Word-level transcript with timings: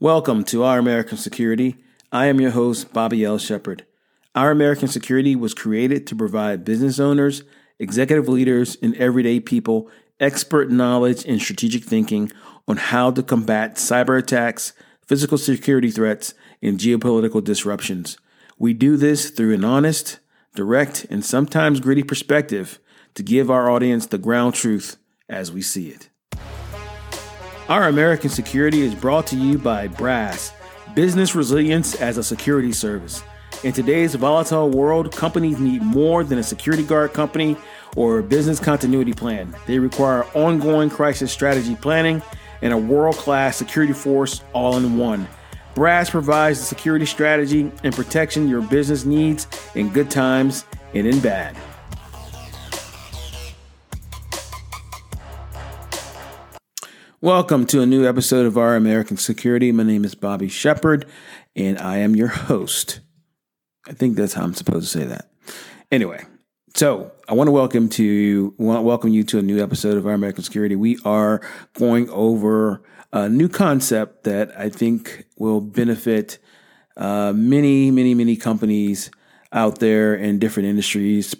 Welcome 0.00 0.42
to 0.46 0.64
Our 0.64 0.80
American 0.80 1.18
Security. 1.18 1.76
I 2.10 2.26
am 2.26 2.40
your 2.40 2.50
host, 2.50 2.92
Bobby 2.92 3.24
L. 3.24 3.38
Shepard. 3.38 3.86
Our 4.34 4.50
American 4.50 4.88
Security 4.88 5.36
was 5.36 5.54
created 5.54 6.04
to 6.08 6.16
provide 6.16 6.64
business 6.64 6.98
owners, 6.98 7.44
executive 7.78 8.28
leaders, 8.28 8.76
and 8.82 8.96
everyday 8.96 9.38
people 9.38 9.88
expert 10.18 10.68
knowledge 10.68 11.24
and 11.24 11.40
strategic 11.40 11.84
thinking 11.84 12.32
on 12.66 12.76
how 12.76 13.12
to 13.12 13.22
combat 13.22 13.76
cyber 13.76 14.18
attacks, 14.18 14.72
physical 15.06 15.38
security 15.38 15.92
threats, 15.92 16.34
and 16.60 16.80
geopolitical 16.80 17.42
disruptions. 17.42 18.18
We 18.58 18.74
do 18.74 18.96
this 18.96 19.30
through 19.30 19.54
an 19.54 19.64
honest, 19.64 20.18
direct, 20.56 21.06
and 21.08 21.24
sometimes 21.24 21.78
gritty 21.78 22.02
perspective 22.02 22.80
to 23.14 23.22
give 23.22 23.48
our 23.48 23.70
audience 23.70 24.06
the 24.06 24.18
ground 24.18 24.54
truth 24.54 24.96
as 25.28 25.52
we 25.52 25.62
see 25.62 25.88
it. 25.88 26.08
Our 27.66 27.88
American 27.88 28.28
Security 28.28 28.82
is 28.82 28.94
brought 28.94 29.26
to 29.28 29.36
you 29.36 29.56
by 29.56 29.88
Brass, 29.88 30.52
business 30.94 31.34
resilience 31.34 31.94
as 31.94 32.18
a 32.18 32.22
security 32.22 32.72
service. 32.72 33.22
In 33.62 33.72
today's 33.72 34.14
volatile 34.16 34.68
world, 34.68 35.10
companies 35.10 35.58
need 35.58 35.80
more 35.80 36.24
than 36.24 36.38
a 36.38 36.42
security 36.42 36.82
guard 36.82 37.14
company 37.14 37.56
or 37.96 38.18
a 38.18 38.22
business 38.22 38.60
continuity 38.60 39.14
plan. 39.14 39.56
They 39.66 39.78
require 39.78 40.24
ongoing 40.34 40.90
crisis 40.90 41.32
strategy 41.32 41.74
planning 41.74 42.20
and 42.60 42.74
a 42.74 42.76
world 42.76 43.16
class 43.16 43.56
security 43.56 43.94
force 43.94 44.42
all 44.52 44.76
in 44.76 44.98
one. 44.98 45.26
Brass 45.74 46.10
provides 46.10 46.58
the 46.58 46.66
security 46.66 47.06
strategy 47.06 47.72
and 47.82 47.94
protection 47.94 48.46
your 48.46 48.60
business 48.60 49.06
needs 49.06 49.46
in 49.74 49.88
good 49.88 50.10
times 50.10 50.66
and 50.92 51.06
in 51.06 51.18
bad. 51.18 51.56
Welcome 57.24 57.64
to 57.68 57.80
a 57.80 57.86
new 57.86 58.06
episode 58.06 58.44
of 58.44 58.58
Our 58.58 58.76
American 58.76 59.16
Security. 59.16 59.72
My 59.72 59.82
name 59.82 60.04
is 60.04 60.14
Bobby 60.14 60.50
Shepard, 60.50 61.06
and 61.56 61.78
I 61.78 61.96
am 61.96 62.14
your 62.14 62.28
host. 62.28 63.00
I 63.88 63.94
think 63.94 64.18
that's 64.18 64.34
how 64.34 64.42
I'm 64.44 64.52
supposed 64.52 64.92
to 64.92 64.98
say 64.98 65.06
that. 65.06 65.30
Anyway, 65.90 66.22
so 66.76 67.12
I 67.26 67.32
want 67.32 67.48
to 67.48 67.52
welcome 67.52 67.88
to 67.88 68.54
want 68.58 68.76
to 68.76 68.82
welcome 68.82 69.08
you 69.08 69.24
to 69.24 69.38
a 69.38 69.42
new 69.42 69.62
episode 69.62 69.96
of 69.96 70.06
Our 70.06 70.12
American 70.12 70.44
Security. 70.44 70.76
We 70.76 70.98
are 71.06 71.40
going 71.78 72.10
over 72.10 72.82
a 73.10 73.26
new 73.30 73.48
concept 73.48 74.24
that 74.24 74.52
I 74.60 74.68
think 74.68 75.24
will 75.38 75.62
benefit 75.62 76.36
uh, 76.98 77.32
many, 77.34 77.90
many, 77.90 78.12
many 78.12 78.36
companies 78.36 79.10
out 79.50 79.78
there 79.78 80.14
in 80.14 80.38
different 80.38 80.68
industries, 80.68 81.34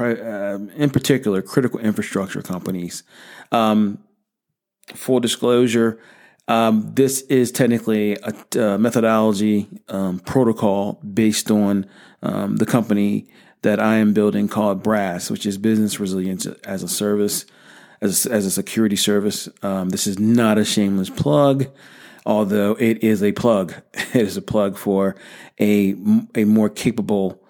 uh, 0.00 0.58
in 0.74 0.90
particular, 0.90 1.42
critical 1.42 1.78
infrastructure 1.78 2.42
companies. 2.42 3.04
Um, 3.52 4.02
full 4.94 5.20
disclosure, 5.20 6.00
um, 6.48 6.92
this 6.94 7.20
is 7.22 7.52
technically 7.52 8.16
a, 8.16 8.58
a 8.58 8.78
methodology 8.78 9.68
um, 9.88 10.18
protocol 10.20 10.94
based 10.94 11.50
on 11.50 11.86
um, 12.22 12.56
the 12.56 12.66
company 12.66 13.28
that 13.62 13.78
I 13.78 13.96
am 13.96 14.14
building 14.14 14.48
called 14.48 14.82
Brass, 14.82 15.30
which 15.30 15.44
is 15.44 15.58
business 15.58 16.00
resilience 16.00 16.46
as 16.46 16.82
a 16.82 16.88
service, 16.88 17.44
as, 18.00 18.24
as 18.24 18.46
a 18.46 18.50
security 18.50 18.96
service. 18.96 19.48
Um, 19.62 19.90
this 19.90 20.06
is 20.06 20.18
not 20.18 20.56
a 20.56 20.64
shameless 20.64 21.10
plug, 21.10 21.66
although 22.24 22.72
it 22.78 23.02
is 23.04 23.22
a 23.22 23.32
plug. 23.32 23.74
It 24.14 24.22
is 24.22 24.36
a 24.38 24.42
plug 24.42 24.78
for 24.78 25.16
a, 25.60 25.94
a 26.34 26.44
more 26.44 26.70
capable 26.70 27.42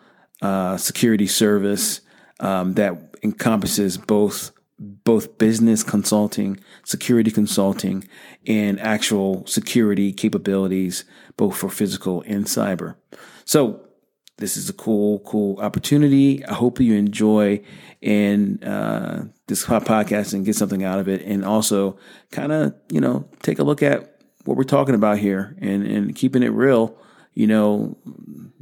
uh, 0.42 0.76
security 0.76 1.28
service 1.28 2.00
um, 2.40 2.74
that 2.74 3.16
encompasses 3.22 3.96
both 3.96 4.50
both 4.78 5.38
business 5.38 5.82
consulting, 5.82 6.60
security 6.84 7.30
consulting, 7.30 8.06
and 8.46 8.78
actual 8.80 9.46
security 9.46 10.12
capabilities, 10.12 11.04
both 11.36 11.56
for 11.56 11.68
physical 11.68 12.22
and 12.26 12.44
cyber. 12.44 12.94
So 13.44 13.88
this 14.38 14.56
is 14.56 14.70
a 14.70 14.72
cool, 14.72 15.18
cool 15.20 15.58
opportunity. 15.58 16.44
I 16.44 16.54
hope 16.54 16.80
you 16.80 16.94
enjoy 16.94 17.60
and 18.00 18.62
uh, 18.64 19.22
this 19.48 19.64
podcast 19.64 20.32
and 20.32 20.44
get 20.44 20.54
something 20.54 20.84
out 20.84 21.00
of 21.00 21.08
it, 21.08 21.22
and 21.22 21.44
also 21.44 21.98
kind 22.30 22.52
of 22.52 22.74
you 22.90 23.00
know 23.00 23.28
take 23.42 23.58
a 23.58 23.64
look 23.64 23.82
at 23.82 24.20
what 24.44 24.56
we're 24.56 24.64
talking 24.64 24.94
about 24.94 25.18
here 25.18 25.56
and 25.60 25.84
and 25.84 26.14
keeping 26.14 26.42
it 26.42 26.48
real. 26.48 26.96
You 27.34 27.46
know, 27.46 27.98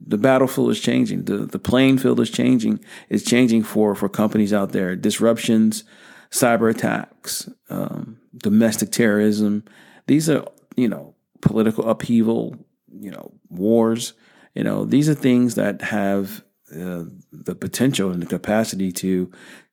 the 0.06 0.18
battlefield 0.18 0.70
is 0.70 0.80
changing. 0.80 1.24
The 1.24 1.38
the 1.38 1.58
playing 1.58 1.98
field 1.98 2.20
is 2.20 2.30
changing. 2.30 2.80
It's 3.10 3.24
changing 3.24 3.64
for 3.64 3.94
for 3.94 4.08
companies 4.08 4.54
out 4.54 4.72
there. 4.72 4.96
Disruptions, 4.96 5.84
cyber 6.30 6.70
attacks, 6.70 7.48
um, 7.70 8.18
domestic 8.36 8.90
terrorism. 8.90 9.64
These 10.06 10.28
are, 10.30 10.44
you 10.76 10.88
know, 10.88 11.14
political 11.40 11.88
upheaval, 11.88 12.56
you 12.92 13.10
know, 13.10 13.32
wars. 13.48 14.14
You 14.54 14.64
know, 14.64 14.84
these 14.84 15.08
are 15.08 15.14
things 15.14 15.54
that 15.54 15.82
have 15.82 16.42
uh, 16.72 17.04
the 17.32 17.54
potential 17.54 18.10
and 18.10 18.22
the 18.22 18.26
capacity 18.26 18.92
to 18.92 19.30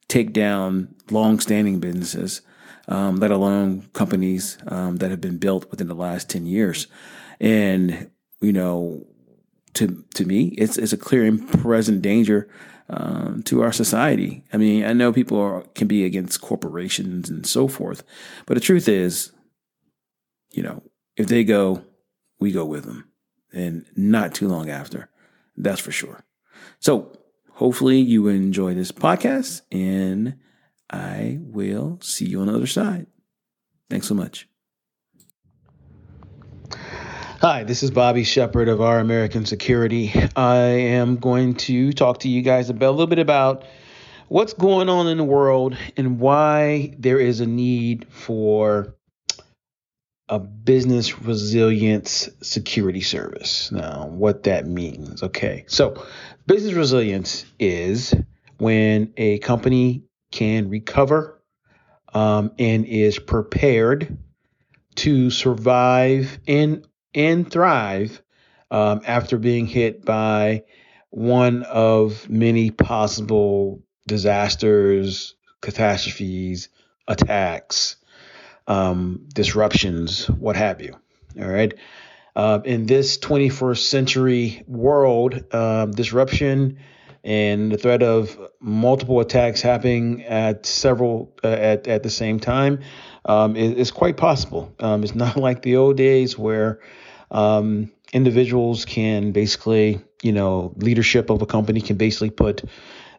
take 0.07 0.33
down 0.33 0.93
long-standing 1.09 1.79
businesses, 1.79 2.41
um, 2.87 3.15
let 3.15 3.31
alone 3.31 3.89
companies 3.93 4.57
um, 4.67 4.97
that 4.97 5.09
have 5.09 5.21
been 5.21 5.37
built 5.37 5.69
within 5.71 5.87
the 5.87 5.95
last 5.95 6.29
ten 6.29 6.45
years. 6.45 6.87
And 7.39 8.09
you 8.41 8.53
know, 8.53 9.07
to 9.75 10.03
to 10.15 10.25
me, 10.25 10.47
it's 10.57 10.77
it's 10.77 10.93
a 10.93 10.97
clear 10.97 11.25
and 11.25 11.47
present 11.61 12.01
danger 12.01 12.49
um, 12.89 13.43
to 13.43 13.61
our 13.61 13.71
society. 13.71 14.43
I 14.51 14.57
mean, 14.57 14.85
I 14.85 14.93
know 14.93 15.13
people 15.13 15.39
are, 15.39 15.61
can 15.75 15.87
be 15.87 16.05
against 16.05 16.41
corporations 16.41 17.29
and 17.29 17.45
so 17.45 17.67
forth, 17.67 18.03
but 18.45 18.55
the 18.55 18.59
truth 18.59 18.87
is, 18.87 19.31
you 20.51 20.63
know, 20.63 20.83
if 21.15 21.27
they 21.27 21.43
go, 21.43 21.83
we 22.39 22.51
go 22.51 22.65
with 22.65 22.85
them, 22.85 23.09
and 23.51 23.85
not 23.95 24.33
too 24.33 24.47
long 24.47 24.69
after. 24.69 25.09
That's 25.55 25.79
for 25.79 25.91
sure. 25.91 26.25
So, 26.79 27.17
hopefully, 27.53 27.99
you 27.99 28.27
enjoy 28.27 28.73
this 28.73 28.91
podcast, 28.91 29.61
and 29.71 30.35
I 30.89 31.39
will 31.41 31.99
see 32.01 32.25
you 32.25 32.41
on 32.41 32.47
the 32.47 32.55
other 32.55 32.67
side. 32.67 33.07
Thanks 33.89 34.07
so 34.07 34.15
much. 34.15 34.47
Hi, 37.45 37.65
this 37.65 37.83
is 37.83 37.91
Bobby 37.91 38.23
Shepard 38.23 38.69
of 38.69 38.79
Our 38.79 38.99
American 38.99 39.45
Security. 39.45 40.13
I 40.33 40.59
am 40.59 41.17
going 41.17 41.55
to 41.55 41.91
talk 41.91 42.19
to 42.19 42.29
you 42.29 42.41
guys 42.41 42.69
about 42.69 42.87
a 42.87 42.91
little 42.91 43.07
bit 43.07 43.19
about 43.19 43.65
what's 44.29 44.53
going 44.53 44.87
on 44.87 45.09
in 45.09 45.17
the 45.17 45.25
world 45.25 45.75
and 45.97 46.21
why 46.21 46.95
there 46.97 47.19
is 47.19 47.41
a 47.41 47.45
need 47.45 48.07
for 48.09 48.95
a 50.29 50.39
business 50.39 51.19
resilience 51.19 52.29
security 52.41 53.01
service. 53.01 53.73
Now, 53.73 54.07
what 54.07 54.43
that 54.43 54.65
means. 54.65 55.21
Okay. 55.21 55.65
So, 55.67 56.01
business 56.47 56.75
resilience 56.75 57.43
is 57.59 58.15
when 58.57 59.11
a 59.17 59.39
company 59.39 60.05
can 60.31 60.69
recover 60.69 61.43
um, 62.13 62.51
and 62.57 62.85
is 62.85 63.19
prepared 63.19 64.17
to 64.95 65.29
survive 65.29 66.39
in 66.47 66.85
and 67.13 67.49
thrive 67.49 68.21
um, 68.71 69.01
after 69.05 69.37
being 69.37 69.67
hit 69.67 70.03
by 70.03 70.63
one 71.09 71.63
of 71.63 72.27
many 72.29 72.71
possible 72.71 73.83
disasters, 74.07 75.35
catastrophes, 75.61 76.69
attacks, 77.07 77.97
um, 78.67 79.27
disruptions, 79.33 80.27
what 80.29 80.55
have 80.55 80.81
you. 80.81 80.95
All 81.39 81.47
right. 81.47 81.73
Uh, 82.35 82.59
in 82.65 82.87
this 82.87 83.17
21st 83.19 83.87
century 83.89 84.63
world, 84.67 85.43
uh, 85.51 85.85
disruption 85.85 86.79
and 87.23 87.71
the 87.71 87.77
threat 87.77 88.03
of 88.03 88.37
multiple 88.59 89.19
attacks 89.19 89.61
happening 89.61 90.23
at 90.23 90.65
several 90.65 91.33
uh, 91.43 91.47
at 91.47 91.87
at 91.87 92.03
the 92.03 92.09
same 92.09 92.39
time 92.39 92.79
um, 93.25 93.55
is, 93.55 93.73
is, 93.73 93.91
quite 93.91 94.17
possible. 94.17 94.73
Um, 94.79 95.03
it's 95.03 95.15
not 95.23 95.37
like 95.37 95.61
the 95.61 95.77
old 95.77 95.97
days 95.97 96.37
where 96.37 96.79
um, 97.31 97.91
individuals 98.11 98.85
can 98.85 99.31
basically, 99.31 100.01
you 100.21 100.31
know, 100.31 100.73
leadership 100.77 101.29
of 101.29 101.41
a 101.41 101.45
company 101.45 101.81
can 101.81 101.97
basically 101.97 102.29
put 102.29 102.63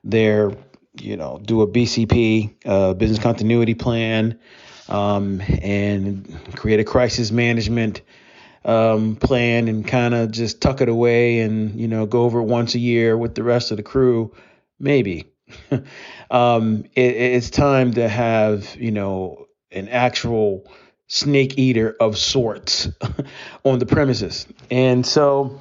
their, 0.03 0.53
you 1.01 1.17
know, 1.17 1.41
do 1.43 1.63
a 1.63 1.67
BCP, 1.67 2.55
uh, 2.65 2.95
business 2.95 3.19
continuity 3.19 3.75
plan, 3.75 4.39
um, 4.89 5.41
and 5.63 6.39
create 6.55 6.81
a 6.81 6.85
crisis 6.85 7.31
management 7.31 8.03
um, 8.65 9.17
plan 9.17 9.69
and 9.69 9.87
kind 9.87 10.15
of 10.15 10.31
just 10.31 10.61
tuck 10.61 10.81
it 10.81 10.89
away 10.89 11.41
and, 11.41 11.79
you 11.79 11.89
know, 11.89 12.07
go 12.07 12.23
over 12.23 12.41
it 12.41 12.45
once 12.45 12.75
a 12.75 12.79
year 12.79 13.17
with 13.17 13.35
the 13.35 13.43
rest 13.43 13.71
of 13.71 13.77
the 13.77 13.83
crew. 13.83 14.35
Maybe. 14.79 15.27
um, 16.31 16.85
it, 16.95 17.17
it's 17.17 17.51
time 17.51 17.93
to 17.95 18.09
have, 18.09 18.77
you 18.77 18.91
know, 18.91 19.44
an 19.75 19.89
actual 19.89 20.65
snake 21.07 21.59
eater 21.59 21.95
of 22.01 22.17
sorts 22.17 22.89
on 23.65 23.79
the 23.79 23.87
premises. 23.87 24.47
And 24.71 25.07
so, 25.07 25.61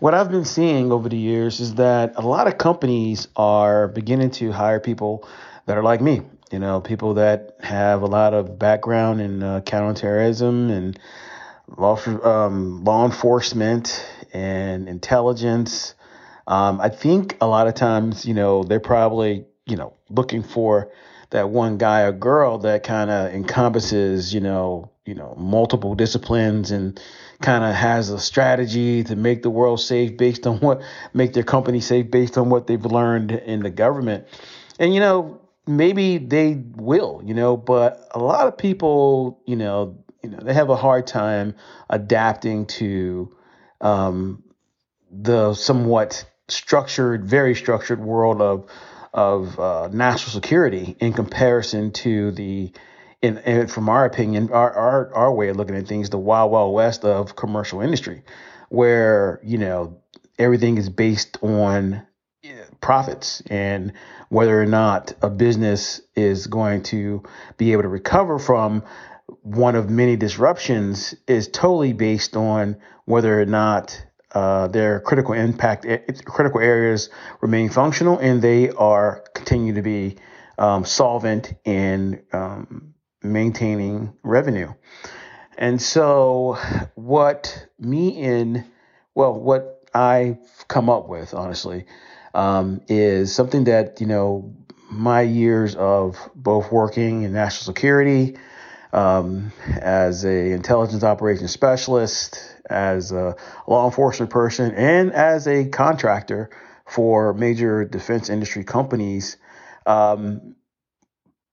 what 0.00 0.14
I've 0.14 0.30
been 0.30 0.44
seeing 0.44 0.92
over 0.92 1.08
the 1.08 1.18
years 1.18 1.60
is 1.60 1.74
that 1.74 2.12
a 2.16 2.22
lot 2.22 2.46
of 2.46 2.56
companies 2.56 3.28
are 3.36 3.88
beginning 3.88 4.30
to 4.32 4.52
hire 4.52 4.80
people 4.80 5.28
that 5.66 5.76
are 5.76 5.82
like 5.82 6.00
me. 6.00 6.22
You 6.50 6.58
know, 6.58 6.80
people 6.80 7.14
that 7.14 7.56
have 7.60 8.02
a 8.02 8.06
lot 8.06 8.32
of 8.32 8.58
background 8.58 9.20
in 9.20 9.42
uh, 9.42 9.60
counterterrorism 9.60 10.70
and 10.70 10.98
law, 11.76 11.98
um, 12.24 12.84
law 12.84 13.04
enforcement 13.04 14.04
and 14.32 14.88
intelligence. 14.88 15.94
Um, 16.46 16.80
I 16.80 16.88
think 16.88 17.36
a 17.42 17.46
lot 17.46 17.66
of 17.66 17.74
times, 17.74 18.24
you 18.24 18.32
know, 18.32 18.62
they're 18.62 18.80
probably, 18.80 19.44
you 19.66 19.76
know, 19.76 19.94
looking 20.08 20.42
for 20.42 20.90
that 21.30 21.50
one 21.50 21.78
guy 21.78 22.02
or 22.02 22.12
girl 22.12 22.58
that 22.58 22.82
kind 22.82 23.10
of 23.10 23.32
encompasses, 23.32 24.32
you 24.32 24.40
know, 24.40 24.90
you 25.04 25.14
know, 25.14 25.34
multiple 25.36 25.94
disciplines 25.94 26.70
and 26.70 27.00
kind 27.40 27.64
of 27.64 27.74
has 27.74 28.10
a 28.10 28.18
strategy 28.18 29.04
to 29.04 29.16
make 29.16 29.42
the 29.42 29.50
world 29.50 29.80
safe 29.80 30.16
based 30.16 30.46
on 30.46 30.58
what 30.58 30.82
make 31.14 31.32
their 31.32 31.42
company 31.42 31.80
safe 31.80 32.10
based 32.10 32.36
on 32.36 32.50
what 32.50 32.66
they've 32.66 32.84
learned 32.84 33.32
in 33.32 33.62
the 33.62 33.70
government. 33.70 34.26
And 34.78 34.94
you 34.94 35.00
know, 35.00 35.40
maybe 35.66 36.18
they 36.18 36.54
will, 36.76 37.22
you 37.24 37.34
know, 37.34 37.56
but 37.56 38.08
a 38.12 38.18
lot 38.18 38.48
of 38.48 38.58
people, 38.58 39.40
you 39.46 39.56
know, 39.56 39.98
you 40.22 40.30
know, 40.30 40.38
they 40.42 40.54
have 40.54 40.70
a 40.70 40.76
hard 40.76 41.06
time 41.06 41.54
adapting 41.88 42.66
to 42.66 43.36
um, 43.80 44.42
the 45.10 45.54
somewhat 45.54 46.24
structured, 46.48 47.24
very 47.24 47.54
structured 47.54 48.00
world 48.00 48.40
of 48.40 48.68
of 49.12 49.58
uh, 49.58 49.88
national 49.92 50.32
security 50.32 50.96
in 51.00 51.12
comparison 51.12 51.92
to 51.92 52.30
the 52.32 52.72
in, 53.20 53.38
in, 53.38 53.66
from 53.66 53.88
our 53.88 54.04
opinion, 54.04 54.50
our, 54.52 54.72
our 54.72 55.14
our 55.14 55.34
way 55.34 55.48
of 55.48 55.56
looking 55.56 55.76
at 55.76 55.88
things, 55.88 56.10
the 56.10 56.18
wild 56.18 56.52
wild 56.52 56.74
west 56.74 57.04
of 57.04 57.34
commercial 57.34 57.80
industry, 57.80 58.22
where 58.68 59.40
you 59.42 59.58
know 59.58 60.00
everything 60.38 60.78
is 60.78 60.88
based 60.88 61.38
on 61.42 62.06
profits 62.80 63.42
and 63.46 63.92
whether 64.28 64.60
or 64.60 64.66
not 64.66 65.12
a 65.22 65.30
business 65.30 66.00
is 66.14 66.46
going 66.46 66.82
to 66.82 67.22
be 67.56 67.72
able 67.72 67.82
to 67.82 67.88
recover 67.88 68.38
from 68.38 68.82
one 69.42 69.74
of 69.74 69.90
many 69.90 70.16
disruptions 70.16 71.14
is 71.26 71.48
totally 71.48 71.92
based 71.92 72.36
on 72.36 72.76
whether 73.04 73.40
or 73.40 73.46
not 73.46 74.04
uh, 74.32 74.68
their 74.68 75.00
critical 75.00 75.34
impact, 75.34 75.86
critical 76.24 76.60
areas 76.60 77.10
remain 77.40 77.70
functional 77.70 78.18
and 78.18 78.42
they 78.42 78.70
are 78.70 79.24
continue 79.34 79.74
to 79.74 79.82
be 79.82 80.16
um, 80.58 80.84
solvent 80.84 81.54
in 81.64 82.22
um, 82.32 82.94
maintaining 83.22 84.12
revenue. 84.22 84.72
And 85.56 85.80
so, 85.80 86.56
what 86.94 87.66
me 87.78 88.22
and 88.22 88.64
well, 89.14 89.34
what 89.34 89.84
I've 89.92 90.38
come 90.68 90.88
up 90.88 91.08
with, 91.08 91.34
honestly, 91.34 91.86
um, 92.34 92.80
is 92.88 93.34
something 93.34 93.64
that 93.64 94.00
you 94.00 94.06
know 94.06 94.54
my 94.90 95.22
years 95.22 95.74
of 95.74 96.16
both 96.34 96.70
working 96.70 97.22
in 97.22 97.32
national 97.32 97.64
security 97.74 98.36
um, 98.92 99.52
as 99.80 100.24
a 100.24 100.52
intelligence 100.52 101.02
operations 101.02 101.50
specialist, 101.50 102.56
as 102.70 103.12
a 103.12 103.36
law 103.66 103.86
enforcement 103.86 104.30
person, 104.30 104.72
and 104.74 105.12
as 105.12 105.46
a 105.46 105.66
contractor 105.68 106.50
for 106.86 107.34
major 107.34 107.84
defense 107.84 108.30
industry 108.30 108.64
companies. 108.64 109.36
Um, 109.86 110.54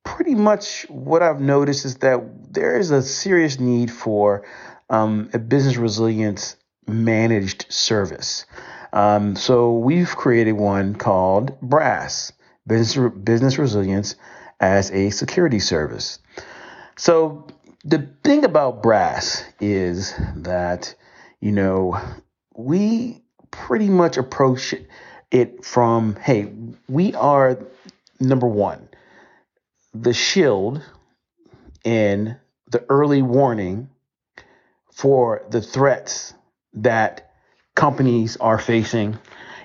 pretty 0.03 0.35
much 0.35 0.83
what 0.89 1.21
I've 1.21 1.41
noticed 1.41 1.85
is 1.85 1.97
that 1.97 2.21
there 2.53 2.77
is 2.77 2.91
a 2.91 3.01
serious 3.01 3.59
need 3.59 3.91
for 3.91 4.45
um, 4.89 5.29
a 5.33 5.39
business 5.39 5.77
resilience 5.77 6.56
managed 6.88 7.65
service. 7.69 8.45
Um, 8.94 9.35
so 9.35 9.73
we've 9.77 10.15
created 10.15 10.53
one 10.53 10.95
called 10.95 11.59
BRASS, 11.62 12.31
Business, 12.65 13.13
Business 13.23 13.57
Resilience 13.57 14.15
as 14.59 14.91
a 14.91 15.09
Security 15.09 15.59
Service. 15.59 16.19
So 16.95 17.47
the 17.83 18.09
thing 18.23 18.45
about 18.45 18.81
BRASS 18.81 19.44
is 19.59 20.13
that, 20.38 20.95
you 21.39 21.51
know, 21.51 21.99
we 22.55 23.21
pretty 23.51 23.89
much 23.89 24.17
approach 24.17 24.73
it 25.31 25.65
from, 25.65 26.15
hey, 26.15 26.51
we 26.87 27.13
are 27.13 27.59
number 28.19 28.47
one, 28.47 28.87
the 29.93 30.13
shield 30.13 30.81
and 31.83 32.37
the 32.67 32.83
early 32.89 33.21
warning 33.21 33.89
for 34.91 35.45
the 35.49 35.61
threats 35.61 36.33
that 36.73 37.31
companies 37.75 38.38
are 38.38 38.57
facing 38.57 39.17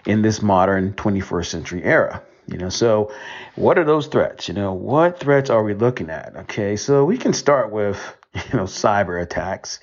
in 0.07 0.23
this 0.23 0.43
modern 0.43 0.93
21st 0.95 1.47
century 1.47 1.83
era. 1.85 2.23
You 2.47 2.59
know, 2.59 2.69
so 2.69 3.13
what 3.55 3.79
are 3.79 3.85
those 3.85 4.09
threats? 4.09 4.49
You 4.49 4.55
know, 4.55 4.73
what 4.73 5.21
threats 5.21 5.51
are 5.51 5.63
we 5.63 5.75
looking 5.75 6.11
at? 6.11 6.35
Okay, 6.37 6.75
so 6.75 7.05
we 7.05 7.17
can 7.17 7.33
start 7.33 7.71
with, 7.71 7.99
you 8.35 8.59
know, 8.59 8.65
cyber 8.65 9.23
attacks. 9.23 9.79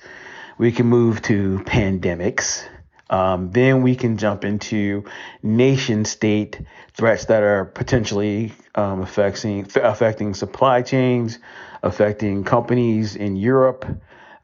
We 0.58 0.72
can 0.72 0.86
move 0.86 1.22
to 1.22 1.60
pandemics. 1.60 2.66
Um, 3.10 3.52
then 3.52 3.82
we 3.82 3.96
can 3.96 4.18
jump 4.18 4.44
into 4.44 5.04
nation 5.42 6.04
state 6.04 6.60
threats 6.94 7.26
that 7.26 7.42
are 7.42 7.64
potentially 7.64 8.52
um, 8.74 9.00
affecting 9.00 9.66
affecting 9.76 10.34
supply 10.34 10.82
chains, 10.82 11.38
affecting 11.82 12.44
companies 12.44 13.16
in 13.16 13.36
Europe, 13.36 13.86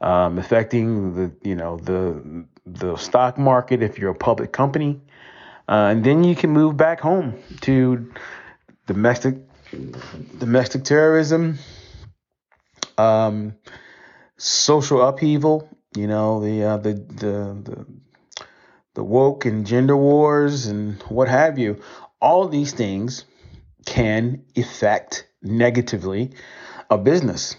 um, 0.01 0.39
affecting 0.39 1.13
the 1.13 1.31
you 1.47 1.55
know 1.55 1.77
the 1.77 2.45
the 2.65 2.95
stock 2.95 3.37
market 3.37 3.83
if 3.83 3.99
you're 3.99 4.11
a 4.11 4.15
public 4.15 4.51
company. 4.51 5.01
Uh, 5.67 5.89
and 5.91 6.03
then 6.03 6.23
you 6.23 6.35
can 6.35 6.49
move 6.49 6.77
back 6.77 6.99
home 6.99 7.35
to 7.61 8.11
domestic 8.87 9.35
domestic 10.39 10.83
terrorism, 10.83 11.57
um, 12.97 13.55
social 14.37 15.01
upheaval. 15.01 15.69
You 15.95 16.07
know 16.07 16.41
the 16.41 16.63
uh, 16.63 16.77
the 16.77 16.93
the 16.93 17.61
the 17.63 17.85
the 18.95 19.03
woke 19.03 19.45
and 19.45 19.65
gender 19.65 19.95
wars 19.95 20.65
and 20.67 21.01
what 21.03 21.27
have 21.27 21.59
you. 21.59 21.81
All 22.21 22.47
these 22.47 22.73
things 22.73 23.25
can 23.85 24.43
affect 24.57 25.27
negatively 25.41 26.31
a 26.89 26.97
business. 26.97 27.55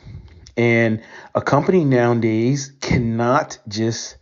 And 0.56 1.02
a 1.34 1.42
company 1.42 1.84
nowadays 1.84 2.72
cannot 2.80 3.58
just 3.68 4.16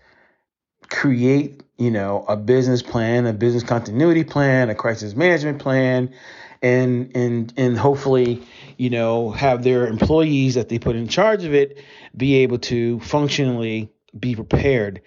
create, 0.90 1.62
you 1.78 1.90
know, 1.90 2.25
a 2.28 2.37
business 2.37 2.82
plan, 2.82 3.26
a 3.26 3.32
business 3.32 3.62
continuity 3.62 4.25
plan, 4.25 4.69
a 4.69 4.75
crisis 4.75 5.14
management 5.14 5.60
plan, 5.60 6.12
and 6.60 7.17
and 7.17 7.52
and 7.56 7.78
hopefully, 7.78 8.43
you 8.76 8.90
know, 8.90 9.31
have 9.31 9.62
their 9.62 9.87
employees 9.87 10.55
that 10.55 10.69
they 10.69 10.78
put 10.78 10.96
in 10.96 11.06
charge 11.06 11.44
of 11.44 11.55
it 11.55 11.78
be 12.17 12.37
able 12.37 12.58
to 12.58 12.99
functionally 13.00 13.94
be 14.19 14.34
prepared. 14.34 15.02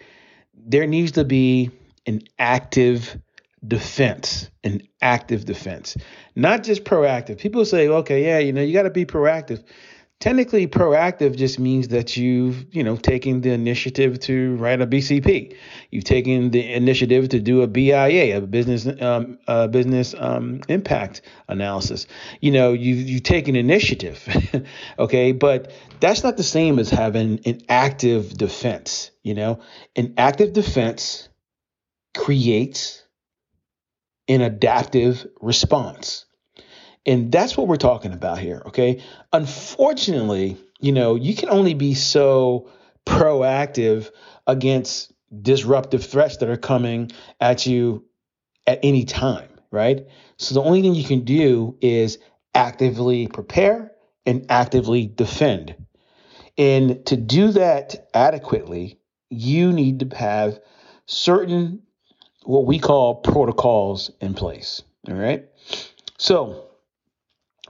There 0.53 0.87
needs 0.87 1.13
to 1.13 1.23
be 1.23 1.71
an 2.05 2.21
active 2.39 3.17
defense, 3.65 4.49
an 4.63 4.81
active 5.01 5.45
defense, 5.45 5.97
not 6.35 6.63
just 6.63 6.83
proactive. 6.83 7.39
People 7.39 7.65
say, 7.65 7.87
okay, 7.87 8.23
yeah, 8.25 8.39
you 8.39 8.53
know, 8.53 8.61
you 8.61 8.73
got 8.73 8.83
to 8.83 8.89
be 8.89 9.05
proactive 9.05 9.63
technically 10.19 10.67
proactive 10.67 11.35
just 11.35 11.59
means 11.59 11.89
that 11.89 12.17
you've 12.17 12.65
you 12.73 12.83
know 12.83 12.95
taken 12.95 13.41
the 13.41 13.51
initiative 13.51 14.19
to 14.19 14.55
write 14.55 14.81
a 14.81 14.87
bcp 14.87 15.55
you've 15.91 16.03
taken 16.03 16.49
the 16.49 16.73
initiative 16.73 17.29
to 17.29 17.39
do 17.39 17.61
a 17.61 17.67
bia 17.67 18.35
a 18.35 18.41
business 18.41 18.87
um, 19.01 19.37
a 19.47 19.67
business 19.67 20.15
um, 20.17 20.61
impact 20.67 21.21
analysis. 21.47 22.07
You 22.41 22.51
know 22.51 22.73
you've, 22.73 23.07
you've 23.07 23.23
taken 23.23 23.55
initiative 23.55 24.27
okay? 24.99 25.31
But 25.31 25.71
that's 25.99 26.23
not 26.23 26.37
the 26.37 26.43
same 26.43 26.79
as 26.79 26.89
having 26.89 27.39
an 27.45 27.61
active 27.69 28.35
defense 28.37 29.11
you 29.27 29.33
know? 29.33 29.59
An 29.97 30.13
active 30.17 30.53
defense 30.53 31.27
creates 32.15 33.03
an 34.29 34.39
adaptive 34.39 35.27
response 35.41 36.25
and 37.07 37.31
that's 37.31 37.55
what 37.55 37.67
we're 37.67 37.77
talking 37.77 38.11
about 38.11 38.37
here, 38.37 38.61
okay? 38.67 39.01
Unfortunately, 39.31 40.57
you 40.81 40.91
know, 40.91 41.15
you 41.15 41.33
can 41.35 41.49
only 41.49 41.73
be 41.73 41.93
so 41.93 42.69
proactive 43.05 44.11
against 44.45 45.13
disruptive 45.41 46.03
threats 46.05 46.37
that 46.37 46.49
are 46.49 46.57
coming 46.57 47.09
at 47.39 47.65
you 47.65 48.05
at 48.67 48.79
any 48.83 49.05
time, 49.05 49.47
right? 49.71 50.05
So 50.35 50.53
the 50.53 50.61
only 50.61 50.81
thing 50.81 50.93
you 50.93 51.05
can 51.05 51.23
do 51.23 51.77
is 51.81 52.19
actively 52.53 53.27
prepare 53.27 53.93
and 54.25 54.45
actively 54.49 55.07
defend. 55.07 55.75
And 56.57 57.05
to 57.05 57.15
do 57.15 57.51
that 57.51 58.09
adequately, 58.13 58.99
you 59.29 59.71
need 59.71 59.99
to 60.01 60.15
have 60.17 60.59
certain 61.05 61.83
what 62.43 62.65
we 62.65 62.79
call 62.79 63.15
protocols 63.15 64.11
in 64.19 64.33
place. 64.33 64.81
All 65.07 65.15
right. 65.15 65.45
So 66.17 66.66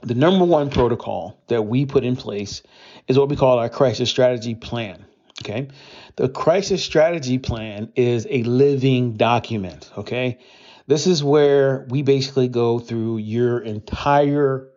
the 0.02 0.14
number 0.14 0.44
one 0.44 0.70
protocol 0.70 1.42
that 1.48 1.62
we 1.62 1.86
put 1.86 2.04
in 2.04 2.16
place 2.16 2.62
is 3.06 3.18
what 3.18 3.28
we 3.28 3.36
call 3.36 3.58
our 3.58 3.68
crisis 3.68 4.10
strategy 4.10 4.54
plan. 4.54 5.04
Okay. 5.42 5.68
The 6.16 6.28
crisis 6.28 6.82
strategy 6.84 7.38
plan 7.38 7.92
is 7.94 8.26
a 8.28 8.42
living 8.42 9.16
document. 9.16 9.90
Okay. 9.96 10.38
This 10.86 11.06
is 11.06 11.22
where 11.22 11.86
we 11.90 12.02
basically 12.02 12.48
go 12.48 12.78
through 12.78 13.18
your 13.18 13.60
entire 13.60 14.68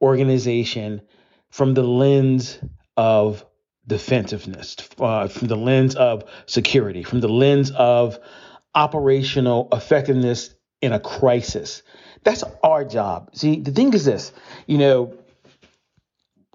organization 0.00 1.02
from 1.50 1.74
the 1.74 1.82
lens 1.82 2.58
of 2.96 3.46
defensiveness, 3.86 4.76
uh, 4.98 5.28
from 5.28 5.48
the 5.48 5.56
lens 5.56 5.94
of 5.94 6.24
security, 6.46 7.04
from 7.04 7.20
the 7.20 7.28
lens 7.28 7.70
of 7.70 8.18
operational 8.74 9.68
effectiveness 9.72 10.54
in 10.80 10.92
a 10.92 11.00
crisis. 11.00 11.82
That's 12.24 12.44
our 12.62 12.84
job. 12.84 13.30
See, 13.34 13.60
the 13.60 13.72
thing 13.72 13.92
is 13.94 14.04
this, 14.04 14.32
you 14.66 14.78
know, 14.78 15.14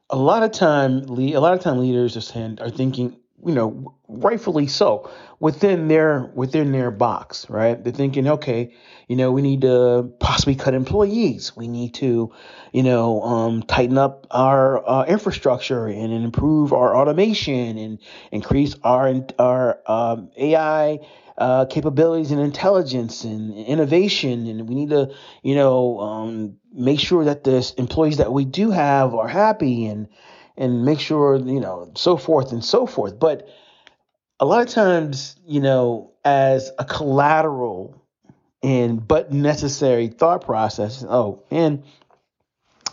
a 0.09 0.15
lot 0.15 0.43
of 0.43 0.51
time, 0.51 1.03
a 1.09 1.39
lot 1.39 1.53
of 1.53 1.59
time 1.59 1.79
leaders 1.79 2.15
are 2.15 2.21
are 2.61 2.69
thinking, 2.69 3.17
you 3.45 3.53
know, 3.53 3.95
rightfully 4.07 4.67
so, 4.67 5.09
within 5.39 5.87
their 5.87 6.31
within 6.33 6.71
their 6.71 6.89
box, 6.89 7.49
right? 7.49 7.81
They're 7.81 7.93
thinking, 7.93 8.27
okay, 8.27 8.73
you 9.07 9.15
know, 9.15 9.31
we 9.31 9.41
need 9.41 9.61
to 9.61 10.11
possibly 10.19 10.55
cut 10.55 10.73
employees. 10.73 11.55
We 11.55 11.67
need 11.67 11.93
to, 11.95 12.33
you 12.73 12.83
know, 12.83 13.21
um, 13.21 13.63
tighten 13.63 13.97
up 13.97 14.25
our 14.31 14.87
uh, 14.87 15.05
infrastructure 15.05 15.87
and, 15.87 16.17
improve 16.17 16.73
our 16.73 16.95
automation 16.95 17.77
and 17.77 17.99
increase 18.31 18.75
our 18.83 19.13
our 19.37 19.79
um, 19.85 20.31
AI 20.35 20.99
uh, 21.37 21.65
capabilities 21.65 22.31
and 22.31 22.41
intelligence 22.41 23.23
and 23.23 23.53
innovation. 23.53 24.47
And 24.47 24.67
we 24.67 24.73
need 24.73 24.89
to, 24.89 25.13
you 25.43 25.53
know, 25.53 25.99
um, 25.99 26.57
make 26.73 26.99
sure 26.99 27.25
that 27.25 27.43
the 27.43 27.71
employees 27.77 28.17
that 28.17 28.33
we 28.33 28.45
do 28.45 28.71
have 28.71 29.13
are 29.13 29.27
happy 29.27 29.85
and 29.85 30.07
and 30.57 30.83
make 30.83 30.99
sure, 30.99 31.35
you 31.37 31.59
know, 31.59 31.91
so 31.95 32.17
forth 32.17 32.51
and 32.51 32.63
so 32.63 32.85
forth. 32.85 33.19
But 33.19 33.47
a 34.39 34.45
lot 34.45 34.61
of 34.61 34.69
times, 34.69 35.35
you 35.45 35.61
know, 35.61 36.13
as 36.25 36.71
a 36.79 36.85
collateral 36.85 38.01
and 38.63 39.05
but 39.07 39.31
necessary 39.31 40.07
thought 40.07 40.45
process, 40.45 41.05
oh, 41.07 41.43
and 41.51 41.83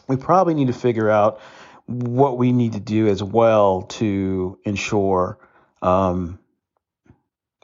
we 0.06 0.16
probably 0.16 0.54
need 0.54 0.66
to 0.66 0.74
figure 0.74 1.10
out 1.10 1.40
what 1.86 2.38
we 2.38 2.52
need 2.52 2.72
to 2.72 2.80
do 2.80 3.08
as 3.08 3.22
well 3.22 3.82
to 3.82 4.58
ensure 4.64 5.38
um, 5.82 6.38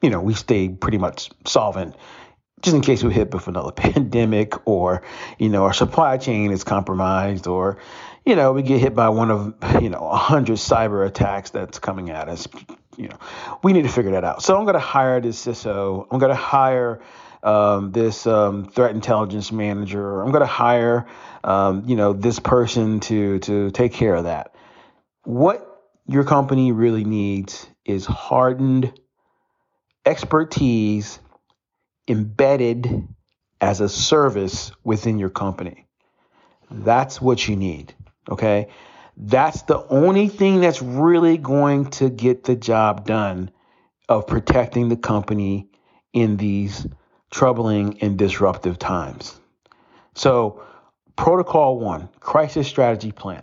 you 0.02 0.10
know, 0.10 0.20
we 0.20 0.34
stay 0.34 0.68
pretty 0.68 0.98
much 0.98 1.30
solvent 1.46 1.94
just 2.62 2.76
in 2.76 2.82
case 2.82 3.02
we 3.02 3.12
hit 3.12 3.32
with 3.32 3.48
another 3.48 3.72
pandemic 3.76 4.66
or, 4.66 5.02
you 5.38 5.48
know, 5.48 5.64
our 5.64 5.72
supply 5.72 6.18
chain 6.18 6.50
is 6.50 6.64
compromised 6.64 7.46
or, 7.46 7.78
you 8.30 8.36
know, 8.36 8.52
we 8.52 8.62
get 8.62 8.80
hit 8.80 8.94
by 8.94 9.08
one 9.08 9.28
of, 9.32 9.54
you 9.82 9.90
know, 9.90 10.08
a 10.08 10.16
hundred 10.16 10.58
cyber 10.58 11.04
attacks 11.04 11.50
that's 11.50 11.80
coming 11.80 12.10
at 12.10 12.28
us. 12.28 12.46
You 12.96 13.08
know, 13.08 13.18
we 13.64 13.72
need 13.72 13.82
to 13.82 13.88
figure 13.88 14.12
that 14.12 14.22
out. 14.22 14.40
So 14.44 14.56
I'm 14.56 14.62
going 14.62 14.74
to 14.74 14.78
hire 14.78 15.20
this 15.20 15.44
CISO. 15.44 16.06
I'm 16.08 16.20
going 16.20 16.30
to 16.30 16.36
hire 16.36 17.02
um, 17.42 17.90
this 17.90 18.28
um, 18.28 18.66
threat 18.66 18.92
intelligence 18.94 19.50
manager. 19.50 20.22
I'm 20.22 20.30
going 20.30 20.42
to 20.42 20.46
hire, 20.46 21.08
um, 21.42 21.82
you 21.86 21.96
know, 21.96 22.12
this 22.12 22.38
person 22.38 23.00
to 23.00 23.40
to 23.40 23.72
take 23.72 23.94
care 23.94 24.14
of 24.14 24.24
that. 24.24 24.54
What 25.24 25.66
your 26.06 26.22
company 26.22 26.70
really 26.70 27.02
needs 27.02 27.66
is 27.84 28.06
hardened 28.06 28.92
expertise 30.06 31.18
embedded 32.06 33.08
as 33.60 33.80
a 33.80 33.88
service 33.88 34.70
within 34.84 35.18
your 35.18 35.30
company. 35.30 35.88
That's 36.70 37.20
what 37.20 37.48
you 37.48 37.56
need. 37.56 37.92
Okay. 38.28 38.68
That's 39.16 39.62
the 39.62 39.86
only 39.88 40.28
thing 40.28 40.60
that's 40.60 40.80
really 40.80 41.36
going 41.36 41.90
to 41.92 42.08
get 42.08 42.44
the 42.44 42.56
job 42.56 43.06
done 43.06 43.50
of 44.08 44.26
protecting 44.26 44.88
the 44.88 44.96
company 44.96 45.68
in 46.12 46.36
these 46.36 46.86
troubling 47.30 48.00
and 48.00 48.18
disruptive 48.18 48.78
times. 48.78 49.38
So, 50.14 50.62
protocol 51.16 51.78
one 51.78 52.08
crisis 52.18 52.66
strategy 52.66 53.12
plan. 53.12 53.42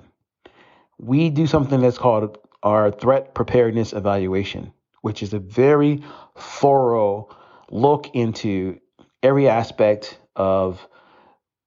We 0.97 1.29
do 1.29 1.47
something 1.47 1.79
that's 1.79 1.97
called 1.97 2.37
our 2.63 2.91
threat 2.91 3.35
preparedness 3.35 3.93
evaluation 3.93 4.73
which 5.07 5.23
is 5.23 5.33
a 5.33 5.39
very 5.39 6.03
thorough 6.37 7.29
look 7.69 8.13
into 8.13 8.77
every 9.23 9.47
aspect 9.47 10.19
of 10.35 10.85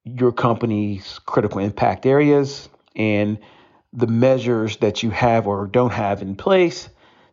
your 0.03 0.31
company's 0.31 1.19
critical 1.25 1.59
impact 1.59 2.05
areas 2.05 2.69
and 2.95 3.39
the 3.93 4.07
measures 4.07 4.77
that 4.77 5.03
you 5.03 5.09
have 5.09 5.47
or 5.47 5.67
don't 5.67 5.91
have 5.91 6.21
in 6.21 6.35
place 6.35 6.89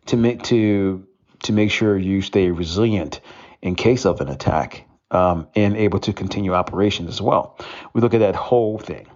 to 0.07 0.17
make 0.17 0.43
to 0.43 1.05
to 1.43 1.53
make 1.53 1.71
sure 1.71 1.97
you 1.97 2.21
stay 2.21 2.51
resilient 2.51 3.21
in 3.61 3.75
case 3.75 4.05
of 4.05 4.19
an 4.21 4.27
attack 4.27 4.85
um, 5.11 5.47
and 5.55 5.77
able 5.77 5.99
to 5.99 6.13
continue 6.13 6.53
operations 6.53 7.09
as 7.09 7.21
well. 7.21 7.57
We 7.93 8.01
look 8.01 8.13
at 8.13 8.19
that 8.19 8.35
whole 8.35 8.77
thing. 8.77 9.07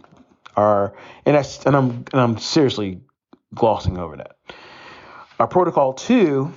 Our 0.55 0.95
and 1.25 1.35
that's 1.35 1.65
and 1.65 1.75
I'm 1.75 1.89
and 2.13 2.21
I'm 2.21 2.37
seriously 2.37 3.01
glossing 3.53 3.97
over 3.97 4.17
that. 4.17 4.37
Our 5.39 5.47
protocol 5.47 5.93
two 5.93 6.53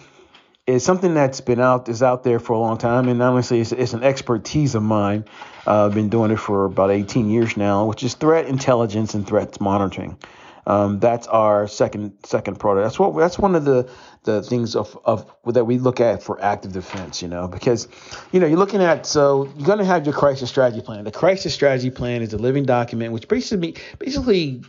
is 0.66 0.84
something 0.84 1.14
that's 1.14 1.40
been 1.40 1.60
out 1.60 1.88
is 1.88 2.02
out 2.02 2.24
there 2.24 2.40
for 2.40 2.52
a 2.54 2.58
long 2.58 2.76
time, 2.76 3.08
and 3.08 3.22
honestly, 3.22 3.60
it's, 3.60 3.72
it's 3.72 3.92
an 3.92 4.02
expertise 4.02 4.74
of 4.74 4.82
mine. 4.82 5.24
Uh, 5.66 5.86
I've 5.86 5.94
been 5.94 6.08
doing 6.08 6.32
it 6.32 6.40
for 6.40 6.64
about 6.64 6.90
18 6.90 7.30
years 7.30 7.56
now, 7.56 7.86
which 7.86 8.02
is 8.02 8.14
threat 8.14 8.46
intelligence 8.46 9.14
and 9.14 9.26
threats 9.26 9.60
monitoring. 9.60 10.18
Um, 10.66 10.98
that's 10.98 11.28
our 11.28 11.68
second 11.68 12.14
second 12.24 12.58
product. 12.58 12.84
That's 12.84 12.98
what 12.98 13.16
that's 13.16 13.38
one 13.38 13.54
of 13.54 13.64
the 13.64 13.88
the 14.24 14.42
things 14.42 14.74
of, 14.74 14.98
of 15.04 15.32
that 15.46 15.64
we 15.64 15.78
look 15.78 16.00
at 16.00 16.24
for 16.24 16.42
active 16.42 16.72
defense. 16.72 17.22
You 17.22 17.28
know, 17.28 17.46
because 17.46 17.86
you 18.32 18.40
know 18.40 18.46
you're 18.48 18.58
looking 18.58 18.82
at 18.82 19.06
so 19.06 19.44
you're 19.56 19.66
going 19.66 19.78
to 19.78 19.84
have 19.84 20.04
your 20.04 20.14
crisis 20.14 20.50
strategy 20.50 20.82
plan. 20.82 21.04
The 21.04 21.12
crisis 21.12 21.54
strategy 21.54 21.90
plan 21.90 22.20
is 22.22 22.32
a 22.32 22.38
living 22.38 22.64
document, 22.64 23.12
which 23.12 23.28
basically 23.28 23.76
basically 24.00 24.64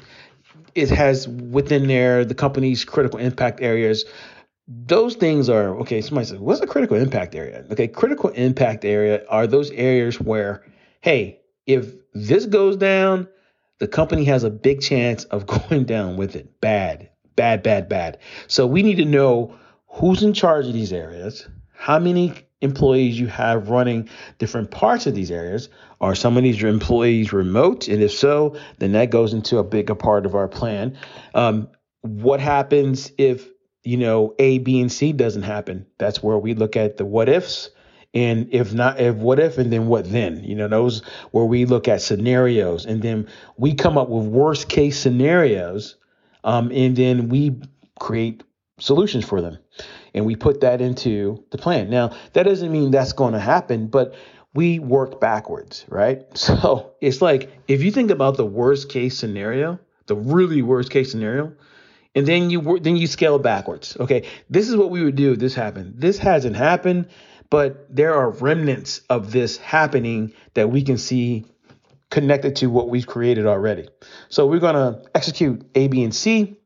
it 0.76 0.92
has 0.92 1.28
within 1.28 1.88
there 1.88 2.24
the 2.24 2.36
company's 2.36 2.86
critical 2.86 3.18
impact 3.18 3.62
areas 3.62 4.06
those 4.68 5.16
things 5.16 5.50
are 5.50 5.76
okay. 5.80 6.02
Somebody 6.02 6.28
says, 6.28 6.40
"What's 6.40 6.62
a 6.62 6.68
critical 6.68 6.98
impact 6.98 7.36
area?" 7.36 7.64
Okay, 7.72 7.88
critical 7.88 8.30
impact 8.32 8.84
area 8.84 9.24
are 9.30 9.48
those 9.48 9.72
areas 9.72 10.20
where, 10.20 10.64
hey, 11.02 11.40
if 11.66 11.94
this 12.14 12.46
goes 12.46 12.76
down, 12.76 13.28
the 13.80 13.88
company 13.88 14.26
has 14.26 14.44
a 14.44 14.50
big 14.50 14.82
chance 14.82 15.24
of 15.26 15.46
going 15.70 15.86
down 15.86 16.18
with 16.18 16.36
it. 16.36 16.60
Bad, 16.60 17.10
bad, 17.36 17.64
bad, 17.64 17.88
bad. 17.88 18.18
So 18.48 18.68
we 18.68 18.84
need 18.84 18.98
to 18.98 19.06
know 19.06 19.56
who's 19.88 20.24
in 20.24 20.34
charge 20.34 20.68
of 20.68 20.74
these 20.74 20.92
areas, 20.92 21.48
how 21.74 22.00
many 22.00 22.34
employees 22.62 23.20
you 23.20 23.28
have 23.28 23.70
running 23.70 24.10
different 24.40 24.72
parts 24.72 25.06
of 25.06 25.16
these 25.16 25.32
areas. 25.32 25.70
Are 26.02 26.16
some 26.16 26.38
of 26.38 26.44
these 26.44 26.62
employees 26.64 27.32
remote? 27.32 27.88
And 27.88 28.02
if 28.02 28.12
so, 28.12 28.58
then 28.80 28.92
that 28.94 29.12
goes 29.12 29.34
into 29.34 29.58
a 29.60 29.64
bigger 29.64 29.96
part 29.96 30.26
of 30.26 30.36
our 30.36 30.48
plan. 30.48 30.98
Um, 31.34 31.70
what 32.02 32.40
happens 32.40 33.12
if 33.18 33.48
you 33.88 33.96
know, 33.96 34.36
A, 34.38 34.58
B, 34.58 34.82
and 34.82 34.92
C 34.92 35.14
doesn't 35.14 35.44
happen. 35.44 35.86
That's 35.98 36.22
where 36.22 36.38
we 36.38 36.54
look 36.54 36.76
at 36.76 36.98
the 36.98 37.06
what 37.06 37.30
ifs. 37.30 37.70
And 38.14 38.50
if 38.52 38.74
not, 38.74 39.00
if 39.00 39.16
what 39.16 39.40
if, 39.40 39.58
and 39.58 39.72
then 39.72 39.88
what 39.88 40.12
then? 40.12 40.44
You 40.44 40.56
know, 40.56 40.68
those 40.68 41.02
where 41.32 41.46
we 41.46 41.64
look 41.64 41.88
at 41.88 42.02
scenarios 42.02 42.86
and 42.86 43.02
then 43.02 43.30
we 43.56 43.74
come 43.74 43.98
up 43.98 44.10
with 44.10 44.26
worst 44.26 44.68
case 44.68 45.00
scenarios. 45.00 45.96
Um, 46.44 46.70
and 46.74 46.98
then 46.98 47.30
we 47.30 47.62
create 47.98 48.44
solutions 48.78 49.24
for 49.24 49.42
them. 49.42 49.58
And 50.14 50.26
we 50.26 50.36
put 50.36 50.60
that 50.62 50.82
into 50.82 51.42
the 51.52 51.58
plan. 51.58 51.90
Now, 51.90 52.12
that 52.34 52.44
doesn't 52.44 52.72
mean 52.72 52.92
that's 52.92 53.14
going 53.14 53.34
to 53.34 53.40
happen, 53.40 53.88
but 53.88 54.16
we 54.54 54.80
work 54.80 55.22
backwards, 55.22 55.86
right? 55.88 56.26
So 56.36 56.94
it's 57.00 57.22
like 57.22 57.52
if 57.70 57.82
you 57.82 57.92
think 57.92 58.12
about 58.12 58.36
the 58.36 58.46
worst 58.46 58.90
case 58.90 59.18
scenario, 59.18 59.80
the 60.08 60.16
really 60.16 60.62
worst 60.62 60.90
case 60.90 61.10
scenario, 61.10 61.54
and 62.18 62.28
then 62.28 62.50
you 62.50 62.80
then 62.80 62.98
you 62.98 63.06
scale 63.06 63.38
backwards. 63.38 63.96
Okay, 64.00 64.28
this 64.50 64.68
is 64.68 64.76
what 64.76 64.90
we 64.90 65.04
would 65.04 65.16
do 65.16 65.34
if 65.34 65.40
this 65.40 65.54
happened. 65.54 65.94
This 65.98 66.18
hasn't 66.18 66.56
happened, 66.56 67.10
but 67.52 67.96
there 67.96 68.16
are 68.16 68.32
remnants 68.32 69.02
of 69.08 69.32
this 69.32 69.58
happening 69.58 70.34
that 70.56 70.72
we 70.72 70.82
can 70.82 70.98
see 70.98 71.46
connected 72.10 72.56
to 72.56 72.68
what 72.72 72.90
we've 72.90 73.06
created 73.06 73.46
already. 73.46 73.88
So 74.30 74.48
we're 74.48 74.60
gonna 74.60 75.04
execute 75.14 75.64
A, 75.76 75.88
B, 75.88 76.04
and 76.04 76.16
C 76.16 76.58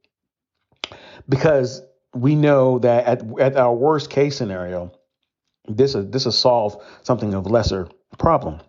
because 1.27 1.81
we 2.15 2.35
know 2.35 2.79
that 2.79 3.05
at, 3.05 3.39
at 3.39 3.57
our 3.57 3.73
worst 3.73 4.09
case 4.09 4.37
scenario, 4.37 4.93
this 5.67 5.95
is 5.95 6.09
this 6.11 6.23
will 6.23 6.31
solve 6.31 6.81
something 7.03 7.33
of 7.33 7.45
lesser 7.45 7.89
problem, 8.17 8.61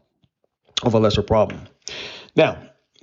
of 0.83 0.95
a 0.95 0.99
lesser 0.99 1.23
problem. 1.23 1.61
Now, 2.35 2.59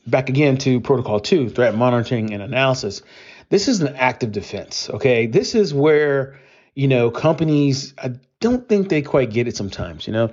back 0.06 0.28
again 0.28 0.58
to 0.58 0.82
protocol 0.82 1.22
two, 1.22 1.50
threat 1.50 1.76
monitoring 1.76 2.34
and 2.34 2.44
analysis. 2.44 3.04
This 3.50 3.68
is 3.68 3.82
an 3.82 3.96
active 3.96 4.32
defense. 4.32 4.90
Okay. 4.90 5.26
This 5.26 5.56
is 5.56 5.74
where, 5.74 6.40
you 6.76 6.88
know, 6.88 7.10
companies, 7.12 7.94
I 7.98 8.14
don't 8.40 8.70
think 8.70 8.90
they 8.90 9.02
quite 9.02 9.32
get 9.32 9.48
it 9.48 9.58
sometimes, 9.58 10.08
you 10.08 10.14
know. 10.14 10.32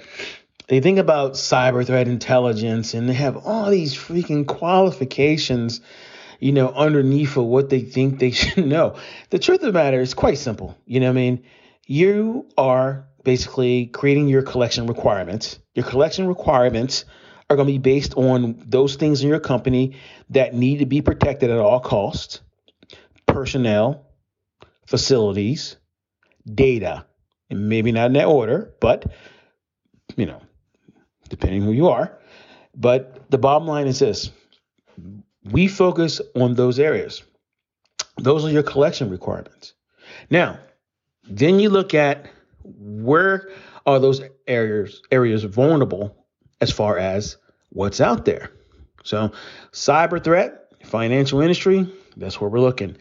They 0.69 0.81
think 0.81 0.99
about 0.99 1.35
cyber 1.35 1.87
threat 1.87 2.09
intelligence 2.09 2.93
and 2.93 3.09
they 3.09 3.15
have 3.15 3.37
all 3.37 3.71
these 3.71 3.95
freaking 3.95 4.47
qualifications, 4.47 5.81
you 6.41 6.53
know, 6.53 6.69
underneath 6.69 7.37
of 7.37 7.45
what 7.45 7.71
they 7.71 7.81
think 7.81 8.19
they 8.19 8.31
should 8.33 8.67
know. 8.67 8.97
The 9.31 9.39
truth 9.39 9.61
of 9.61 9.67
the 9.67 9.73
matter 9.73 10.01
is 10.01 10.13
quite 10.13 10.39
simple. 10.39 10.77
You 10.85 11.01
know 11.01 11.11
I 11.11 11.13
mean? 11.13 11.45
You 11.87 12.49
are 12.59 13.07
basically 13.23 13.87
creating 13.87 14.29
your 14.29 14.43
collection 14.43 14.87
requirements. 14.87 15.59
Your 15.75 15.85
collection 15.85 16.27
requirements 16.27 17.05
are 17.49 17.57
going 17.57 17.69
to 17.69 17.73
be 17.73 17.79
based 17.79 18.15
on 18.15 18.61
those 18.67 18.97
things 18.97 19.23
in 19.23 19.29
your 19.29 19.39
company 19.39 19.97
that 20.31 20.53
need 20.53 20.79
to 20.81 20.87
be 20.87 21.01
protected 21.01 21.49
at 21.49 21.59
all 21.59 21.79
costs 21.79 22.41
personnel, 23.37 24.07
facilities, 24.87 25.77
data, 26.55 27.05
and 27.51 27.69
maybe 27.69 27.93
not 27.93 28.07
in 28.07 28.15
that 28.15 28.25
order, 28.25 28.73
but 28.81 29.05
you 30.17 30.25
know, 30.25 30.41
depending 31.29 31.61
who 31.61 31.73
you 31.73 31.87
are. 31.87 32.19
But 32.75 33.31
the 33.31 33.37
bottom 33.37 33.69
line 33.69 33.89
is 33.89 33.99
this 33.99 34.31
we 35.45 35.69
focus 35.69 36.23
on 36.35 36.55
those 36.55 36.79
areas. 36.79 37.25
Those 38.17 38.43
are 38.47 38.51
your 38.51 38.63
collection 38.63 39.11
requirements. 39.11 39.75
Now, 40.31 40.59
then 41.25 41.61
you 41.61 41.69
look 41.69 41.93
at 41.93 42.31
where 42.65 43.51
are 43.85 43.99
those 43.99 44.23
areas 44.47 45.03
areas 45.11 45.45
vulnerable 45.45 46.25
as 46.63 46.73
far 46.73 46.97
as 46.97 47.37
what's 47.69 48.01
out 48.01 48.25
there. 48.25 48.51
So, 49.05 49.31
cyber 49.73 50.25
threat, 50.25 50.73
financial 50.85 51.43
industry, 51.43 51.87
that's 52.17 52.41
where 52.41 52.49
we're 52.49 52.61
looking. 52.61 52.97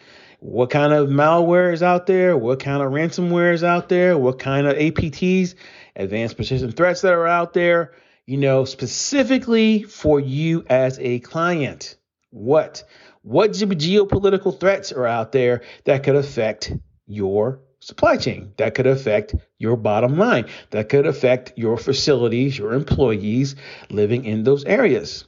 What 0.48 0.70
kind 0.70 0.94
of 0.94 1.10
malware 1.10 1.74
is 1.74 1.82
out 1.82 2.06
there? 2.06 2.38
What 2.38 2.60
kind 2.60 2.84
of 2.84 2.92
ransomware 2.92 3.52
is 3.52 3.64
out 3.64 3.90
there? 3.90 4.16
What 4.16 4.38
kind 4.38 4.68
of 4.68 4.78
APTs, 4.78 5.56
advanced 5.96 6.38
persistent 6.38 6.78
threats 6.78 7.02
that 7.02 7.14
are 7.14 7.26
out 7.26 7.54
there? 7.54 7.94
You 8.28 8.38
know, 8.38 8.64
specifically 8.64 9.82
for 9.82 10.20
you 10.20 10.64
as 10.70 11.00
a 11.00 11.20
client. 11.22 11.98
What? 12.30 12.84
What 13.24 13.54
geopolitical 13.54 14.60
threats 14.60 14.92
are 14.92 15.08
out 15.08 15.32
there 15.32 15.64
that 15.86 16.04
could 16.04 16.16
affect 16.16 16.72
your 17.08 17.62
supply 17.80 18.16
chain, 18.18 18.54
that 18.58 18.76
could 18.76 18.86
affect 18.86 19.34
your 19.58 19.76
bottom 19.76 20.16
line, 20.16 20.46
that 20.70 20.90
could 20.90 21.08
affect 21.08 21.54
your 21.56 21.76
facilities, 21.76 22.56
your 22.56 22.74
employees 22.74 23.56
living 23.90 24.26
in 24.26 24.44
those 24.44 24.64
areas. 24.66 25.26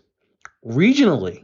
Regionally, 0.64 1.44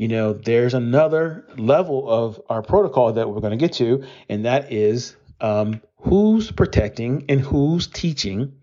you 0.00 0.08
know, 0.08 0.32
there's 0.32 0.72
another 0.72 1.44
level 1.58 2.08
of 2.10 2.40
our 2.48 2.62
protocol 2.62 3.12
that 3.12 3.28
we're 3.28 3.42
going 3.42 3.50
to 3.50 3.58
get 3.58 3.74
to, 3.74 4.02
and 4.30 4.46
that 4.46 4.72
is 4.72 5.14
um, 5.42 5.82
who's 5.98 6.50
protecting 6.50 7.26
and 7.28 7.38
who's 7.38 7.86
teaching, 7.86 8.54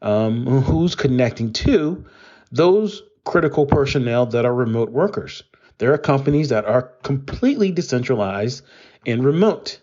um, 0.00 0.46
who's 0.46 0.94
connecting 0.94 1.52
to 1.52 2.06
those 2.50 3.02
critical 3.24 3.66
personnel 3.66 4.24
that 4.24 4.46
are 4.46 4.54
remote 4.54 4.88
workers. 4.88 5.42
There 5.76 5.92
are 5.92 5.98
companies 5.98 6.48
that 6.48 6.64
are 6.64 6.84
completely 7.02 7.70
decentralized 7.70 8.64
and 9.04 9.22
remote. 9.22 9.80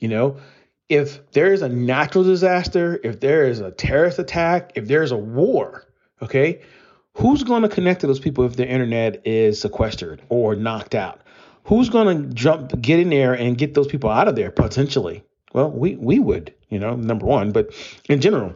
You 0.00 0.08
know, 0.08 0.38
if 0.88 1.30
there 1.30 1.52
is 1.52 1.62
a 1.62 1.68
natural 1.68 2.24
disaster, 2.24 2.98
if 3.04 3.20
there 3.20 3.46
is 3.46 3.60
a 3.60 3.70
terrorist 3.70 4.18
attack, 4.18 4.72
if 4.74 4.88
there's 4.88 5.12
a 5.12 5.16
war, 5.16 5.84
okay, 6.20 6.62
who's 7.18 7.42
going 7.42 7.62
to 7.62 7.68
connect 7.68 8.00
to 8.00 8.06
those 8.06 8.20
people 8.20 8.44
if 8.44 8.56
their 8.56 8.66
internet 8.66 9.26
is 9.26 9.60
sequestered 9.60 10.22
or 10.28 10.54
knocked 10.54 10.94
out? 10.94 11.20
Who's 11.64 11.90
going 11.90 12.28
to 12.28 12.34
jump, 12.34 12.80
get 12.80 13.00
in 13.00 13.10
there 13.10 13.34
and 13.34 13.58
get 13.58 13.74
those 13.74 13.88
people 13.88 14.08
out 14.08 14.28
of 14.28 14.36
there 14.36 14.50
potentially? 14.50 15.22
Well, 15.52 15.70
we 15.70 15.96
we 15.96 16.18
would, 16.18 16.54
you 16.68 16.78
know, 16.78 16.94
number 16.94 17.26
one, 17.26 17.52
but 17.52 17.74
in 18.08 18.20
general, 18.20 18.54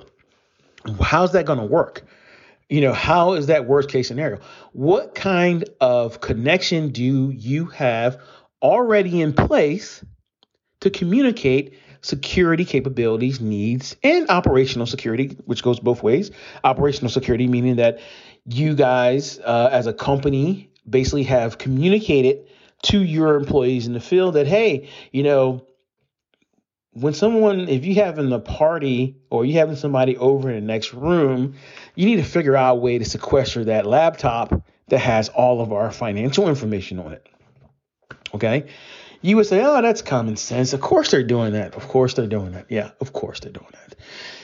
how's 1.00 1.32
that 1.32 1.46
going 1.46 1.58
to 1.58 1.64
work? 1.64 2.04
You 2.68 2.80
know, 2.80 2.92
how 2.92 3.32
is 3.32 3.46
that 3.46 3.66
worst 3.66 3.90
case 3.90 4.08
scenario? 4.08 4.40
What 4.72 5.14
kind 5.14 5.64
of 5.80 6.20
connection 6.20 6.90
do 6.90 7.30
you 7.30 7.66
have 7.66 8.20
already 8.62 9.20
in 9.20 9.32
place 9.32 10.04
to 10.80 10.90
communicate 10.90 11.74
security 12.02 12.64
capabilities, 12.64 13.40
needs, 13.40 13.96
and 14.02 14.28
operational 14.28 14.86
security, 14.86 15.36
which 15.44 15.62
goes 15.62 15.80
both 15.80 16.02
ways. 16.02 16.30
Operational 16.64 17.10
security, 17.10 17.46
meaning 17.46 17.76
that 17.76 18.00
you 18.46 18.74
guys, 18.74 19.38
uh, 19.38 19.68
as 19.70 19.86
a 19.86 19.92
company, 19.92 20.70
basically 20.88 21.24
have 21.24 21.58
communicated 21.58 22.48
to 22.84 23.02
your 23.02 23.36
employees 23.36 23.86
in 23.86 23.92
the 23.92 24.00
field 24.00 24.34
that, 24.34 24.46
hey, 24.46 24.88
you 25.12 25.22
know, 25.22 25.66
when 26.94 27.14
someone, 27.14 27.68
if 27.68 27.84
you 27.84 27.94
having 27.94 28.32
a 28.32 28.38
party 28.38 29.16
or 29.30 29.44
you 29.44 29.54
having 29.54 29.76
somebody 29.76 30.16
over 30.16 30.50
in 30.50 30.66
the 30.66 30.72
next 30.72 30.92
room, 30.92 31.54
you 31.94 32.06
need 32.06 32.16
to 32.16 32.24
figure 32.24 32.56
out 32.56 32.76
a 32.76 32.80
way 32.80 32.98
to 32.98 33.04
sequester 33.04 33.64
that 33.64 33.86
laptop 33.86 34.66
that 34.88 34.98
has 34.98 35.28
all 35.30 35.62
of 35.62 35.72
our 35.72 35.90
financial 35.90 36.48
information 36.48 36.98
on 36.98 37.12
it. 37.12 37.26
Okay 38.34 38.66
you 39.22 39.36
would 39.36 39.46
say, 39.46 39.62
oh, 39.64 39.80
that's 39.80 40.02
common 40.02 40.36
sense. 40.36 40.72
Of 40.72 40.80
course 40.80 41.10
they're 41.12 41.22
doing 41.22 41.52
that. 41.52 41.74
Of 41.76 41.88
course 41.88 42.14
they're 42.14 42.26
doing 42.26 42.52
that. 42.52 42.66
Yeah, 42.68 42.90
of 43.00 43.12
course 43.12 43.40
they're 43.40 43.52
doing 43.52 43.70
that. 43.72 43.94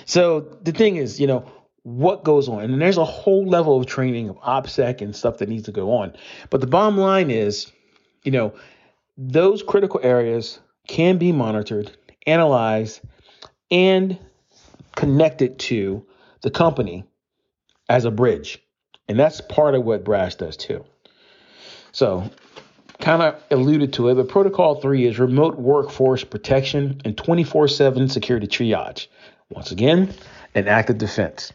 So 0.06 0.40
the 0.62 0.72
thing 0.72 0.96
is, 0.96 1.20
you 1.20 1.26
know, 1.26 1.50
what 1.82 2.24
goes 2.24 2.48
on? 2.48 2.64
And 2.64 2.80
there's 2.80 2.98
a 2.98 3.04
whole 3.04 3.46
level 3.46 3.78
of 3.78 3.86
training 3.86 4.28
of 4.28 4.36
OPSEC 4.40 5.00
and 5.00 5.14
stuff 5.14 5.38
that 5.38 5.48
needs 5.48 5.64
to 5.64 5.72
go 5.72 5.92
on. 5.92 6.14
But 6.50 6.60
the 6.60 6.66
bottom 6.66 6.98
line 6.98 7.30
is, 7.30 7.72
you 8.24 8.32
know, 8.32 8.54
those 9.16 9.62
critical 9.62 10.00
areas 10.02 10.60
can 10.86 11.18
be 11.18 11.32
monitored, 11.32 11.96
analyzed, 12.26 13.00
and 13.70 14.18
connected 14.94 15.58
to 15.58 16.04
the 16.42 16.50
company 16.50 17.04
as 17.88 18.04
a 18.04 18.10
bridge. 18.10 18.62
And 19.08 19.18
that's 19.18 19.40
part 19.40 19.74
of 19.74 19.84
what 19.84 20.04
Brass 20.04 20.34
does 20.34 20.56
too. 20.56 20.84
So 21.92 22.30
kind 23.00 23.22
of 23.22 23.42
alluded 23.50 23.92
to 23.94 24.08
it, 24.08 24.16
but 24.16 24.28
Protocol 24.28 24.80
3 24.80 25.06
is 25.06 25.18
remote 25.18 25.56
workforce 25.56 26.24
protection 26.24 27.00
and 27.04 27.16
24 27.16 27.68
7 27.68 28.08
security 28.08 28.46
triage. 28.46 29.06
Once 29.50 29.70
again, 29.70 30.12
an 30.54 30.68
active 30.68 30.98
defense. 30.98 31.52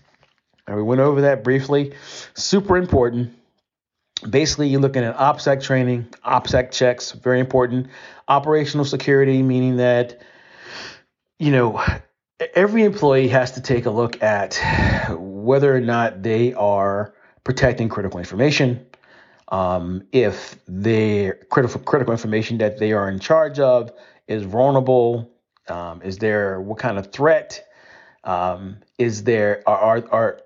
And 0.68 0.78
we 0.78 0.84
went 0.84 1.02
over 1.02 1.22
that 1.22 1.44
briefly. 1.44 1.94
Super 2.34 2.78
important. 2.78 3.34
Basically, 4.30 4.70
you're 4.70 4.82
looking 4.82 5.04
at 5.04 5.18
OPSEC 5.18 5.62
training, 5.62 6.08
OPSEC 6.26 6.72
checks, 6.72 7.12
very 7.12 7.40
important. 7.40 7.88
Operational 8.28 8.86
security, 8.86 9.42
meaning 9.42 9.78
that, 9.78 10.22
you 11.40 11.52
know, 11.52 11.84
every 12.56 12.84
employee 12.84 13.28
has 13.28 13.52
to 13.52 13.62
take 13.62 13.86
a 13.86 13.92
look 13.92 14.22
at 14.24 14.60
whether 15.18 15.76
or 15.76 15.82
not 15.82 16.24
they 16.24 16.54
are 16.54 17.14
protecting 17.44 17.90
critical 17.90 18.20
information, 18.20 18.86
um, 19.50 20.04
if 20.12 20.58
the 20.68 21.34
critical 21.50 21.80
critical 21.82 22.12
information 22.12 22.58
that 22.60 22.80
they 22.80 22.94
are 22.94 23.10
in 23.10 23.20
charge 23.20 23.60
of 23.60 23.92
is 24.28 24.44
vulnerable, 24.44 25.30
um, 25.68 26.02
is 26.02 26.18
there 26.18 26.62
what 26.62 26.80
kind 26.80 26.98
of 26.98 27.12
threat? 27.12 27.68
Um, 28.24 28.78
is 28.98 29.24
there 29.24 29.64
are, 29.68 30.04
are 30.12 30.42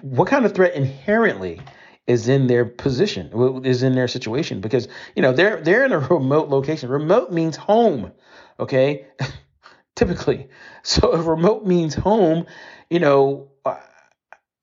what 0.00 0.28
kind 0.28 0.46
of 0.46 0.54
threat 0.54 0.74
inherently 0.74 1.60
is 2.06 2.28
in 2.28 2.46
their 2.46 2.64
position 2.64 3.62
is 3.64 3.82
in 3.82 3.94
their 3.94 4.08
situation 4.08 4.60
because 4.60 4.88
you 5.14 5.22
know 5.22 5.32
they're 5.32 5.60
they're 5.60 5.84
in 5.84 5.92
a 5.92 5.98
remote 6.16 6.48
location. 6.48 6.88
Remote 6.88 7.30
means 7.30 7.56
home, 7.56 8.12
okay? 8.58 9.06
Typically, 9.96 10.48
so 10.82 11.14
if 11.14 11.26
remote 11.26 11.66
means 11.66 11.94
home, 11.94 12.46
you 12.88 13.00
know, 13.00 13.50
uh, 13.66 13.76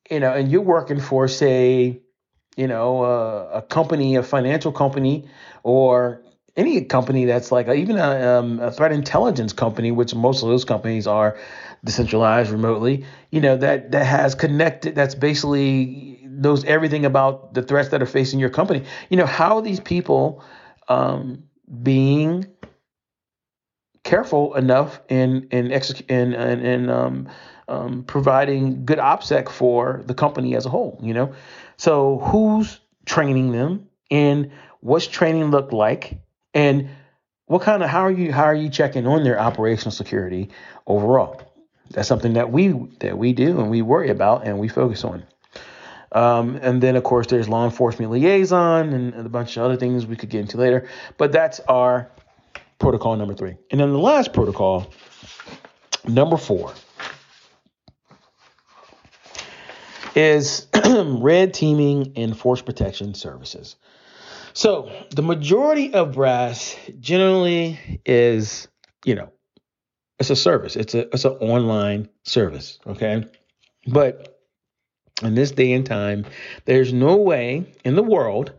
you 0.10 0.20
know, 0.20 0.34
and 0.34 0.52
you're 0.52 0.62
working 0.62 1.00
for 1.00 1.28
say 1.28 2.02
you 2.58 2.68
know, 2.68 3.04
uh, 3.04 3.50
a 3.54 3.62
company, 3.62 4.16
a 4.16 4.24
financial 4.24 4.72
company, 4.72 5.30
or 5.64 6.24
any 6.58 6.84
company 6.84 7.26
that's 7.26 7.52
like 7.52 7.70
even 7.70 7.98
a, 7.98 8.40
um, 8.40 8.60
a, 8.60 8.72
threat 8.72 8.92
intelligence 8.92 9.54
company, 9.54 9.92
which 9.92 10.14
most 10.16 10.42
of 10.42 10.50
those 10.50 10.66
companies 10.66 11.06
are 11.06 11.38
decentralized 11.84 12.52
remotely, 12.52 13.06
you 13.32 13.42
know, 13.42 13.58
that 13.58 13.92
that 13.92 14.06
has 14.06 14.36
connected, 14.36 14.96
that's 14.96 15.16
basically 15.16 16.20
knows 16.24 16.64
everything 16.66 17.06
about 17.06 17.54
the 17.54 17.62
threats 17.62 17.90
that 17.90 18.02
are 18.02 18.08
facing 18.08 18.40
your 18.40 18.50
company. 18.50 18.84
You 19.10 19.18
know, 19.18 19.26
how 19.26 19.58
are 19.58 19.62
these 19.62 19.80
people 19.80 20.44
um, 20.88 21.44
being 21.84 22.46
careful 24.04 24.56
enough 24.56 25.02
in 25.10 25.48
in 25.52 25.72
exec- 25.72 26.10
in 26.10 26.34
in, 26.34 26.66
in 26.66 26.90
um, 26.90 27.30
um, 27.68 28.04
providing 28.04 28.86
good 28.86 29.00
OPSEC 29.00 29.50
for 29.50 30.04
the 30.06 30.14
company 30.14 30.56
as 30.56 30.66
a 30.66 30.70
whole? 30.70 31.00
You 31.02 31.14
know, 31.14 31.34
so 31.78 32.20
who's 32.20 32.80
training 33.06 33.52
them 33.52 33.88
and 34.12 34.52
what's 34.82 35.08
training 35.08 35.52
look 35.52 35.72
like 35.72 36.18
and 36.54 36.90
what 37.48 37.62
kind 37.62 37.82
of 37.82 37.90
how 37.90 38.02
are 38.02 38.12
you 38.12 38.32
how 38.32 38.44
are 38.44 38.56
you 38.56 38.70
checking 38.70 39.08
on 39.08 39.24
their 39.24 39.40
operational 39.40 39.92
security 39.92 40.50
overall? 40.86 41.42
That's 41.92 42.08
something 42.08 42.34
that 42.34 42.52
we 42.52 42.70
that 43.00 43.18
we 43.18 43.34
do 43.34 43.60
and 43.60 43.70
we 43.70 43.82
worry 43.82 44.10
about 44.10 44.46
and 44.46 44.60
we 44.60 44.68
focus 44.68 45.04
on. 45.04 45.24
Um, 46.12 46.58
and 46.62 46.82
then 46.82 46.96
of 46.96 47.04
course 47.04 47.28
there's 47.28 47.50
law 47.50 47.66
enforcement 47.66 48.12
liaison 48.12 48.94
and, 48.94 49.14
and 49.14 49.26
a 49.26 49.30
bunch 49.30 49.58
of 49.58 49.64
other 49.64 49.76
things 49.78 50.06
we 50.06 50.16
could 50.16 50.30
get 50.30 50.42
into 50.42 50.58
later. 50.58 50.88
But 51.18 51.32
that's 51.32 51.60
our 51.62 52.10
protocol 52.80 53.16
number 53.16 53.34
three. 53.34 53.56
And 53.72 53.80
then 53.80 53.92
the 53.92 54.00
last 54.00 54.34
protocol, 54.34 54.92
number 56.08 56.38
four, 56.38 56.74
is 60.16 60.68
red 60.96 61.54
teaming 61.54 62.14
and 62.16 62.38
force 62.38 62.62
protection 62.62 63.14
services. 63.14 63.76
So 64.54 64.92
the 65.12 65.22
majority 65.22 65.94
of 65.94 66.14
brass 66.14 66.76
generally 67.00 68.02
is, 68.06 68.68
you 69.06 69.14
know, 69.14 69.32
it's 70.20 70.30
a 70.30 70.36
service. 70.36 70.76
It's 70.76 70.94
a 70.94 71.08
it's 71.14 71.26
an 71.26 71.34
online 71.34 72.10
service. 72.24 72.80
Okay. 72.88 73.26
But 73.86 74.40
in 75.24 75.36
this 75.36 75.52
day 75.52 75.74
and 75.74 75.86
time, 75.86 76.26
there's 76.66 76.94
no 76.94 77.18
way 77.18 77.74
in 77.84 77.96
the 77.96 78.04
world 78.04 78.54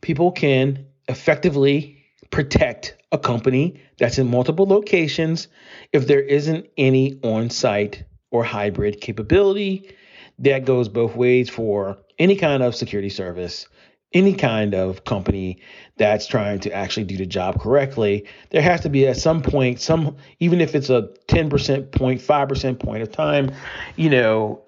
people 0.00 0.32
can 0.32 0.86
effectively 1.08 2.04
protect 2.30 2.96
a 3.12 3.18
company 3.18 3.80
that's 3.98 4.18
in 4.18 4.28
multiple 4.28 4.66
locations 4.66 5.48
if 5.92 6.06
there 6.06 6.20
isn't 6.20 6.66
any 6.76 7.20
on 7.22 7.50
site 7.50 8.04
or 8.30 8.42
hybrid 8.42 9.00
capability. 9.00 9.94
That 10.38 10.64
goes 10.64 10.88
both 10.88 11.14
ways 11.14 11.50
for 11.50 11.98
any 12.18 12.36
kind 12.36 12.62
of 12.62 12.74
security 12.74 13.10
service, 13.10 13.68
any 14.14 14.34
kind 14.34 14.74
of 14.74 15.04
company 15.04 15.58
that's 15.96 16.26
trying 16.26 16.60
to 16.60 16.72
actually 16.72 17.04
do 17.04 17.16
the 17.16 17.26
job 17.26 17.60
correctly. 17.60 18.26
There 18.50 18.62
has 18.62 18.80
to 18.82 18.88
be 18.88 19.06
at 19.06 19.16
some 19.16 19.42
point, 19.42 19.80
some 19.80 20.16
even 20.40 20.60
if 20.60 20.74
it's 20.74 20.90
a 20.90 21.10
10% 21.28 21.92
point, 21.92 22.20
5% 22.20 22.78
point 22.78 23.02
of 23.02 23.12
time, 23.12 23.52
you 23.96 24.10
know, 24.10 24.62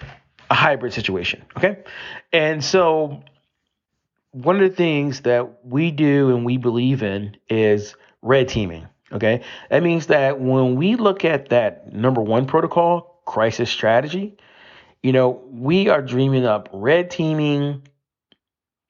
a 0.50 0.54
hybrid 0.54 0.92
situation. 0.92 1.42
Okay. 1.56 1.78
And 2.32 2.64
so 2.64 3.22
one 4.32 4.56
of 4.56 4.68
the 4.68 4.76
things 4.76 5.20
that 5.22 5.64
we 5.64 5.90
do 5.90 6.34
and 6.34 6.44
we 6.44 6.56
believe 6.56 7.02
in 7.02 7.36
is 7.48 7.94
red 8.22 8.48
teaming. 8.48 8.86
Okay. 9.12 9.42
That 9.70 9.82
means 9.82 10.06
that 10.08 10.40
when 10.40 10.76
we 10.76 10.96
look 10.96 11.24
at 11.24 11.50
that 11.50 11.92
number 11.92 12.20
one 12.20 12.46
protocol, 12.46 13.22
crisis 13.26 13.70
strategy, 13.70 14.36
you 15.02 15.12
know, 15.12 15.42
we 15.50 15.88
are 15.88 16.02
dreaming 16.02 16.46
up 16.46 16.68
red 16.72 17.10
teaming 17.10 17.82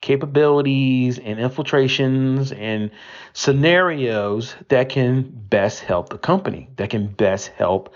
capabilities 0.05 1.19
and 1.19 1.41
infiltrations 1.41 2.53
and 2.53 2.91
scenarios 3.33 4.55
that 4.69 4.91
can 4.91 5.23
best 5.23 5.81
help 5.81 6.11
the 6.11 6.19
company, 6.19 6.69
that 6.77 6.91
can 6.91 7.07
best 7.07 7.49
help 7.49 7.95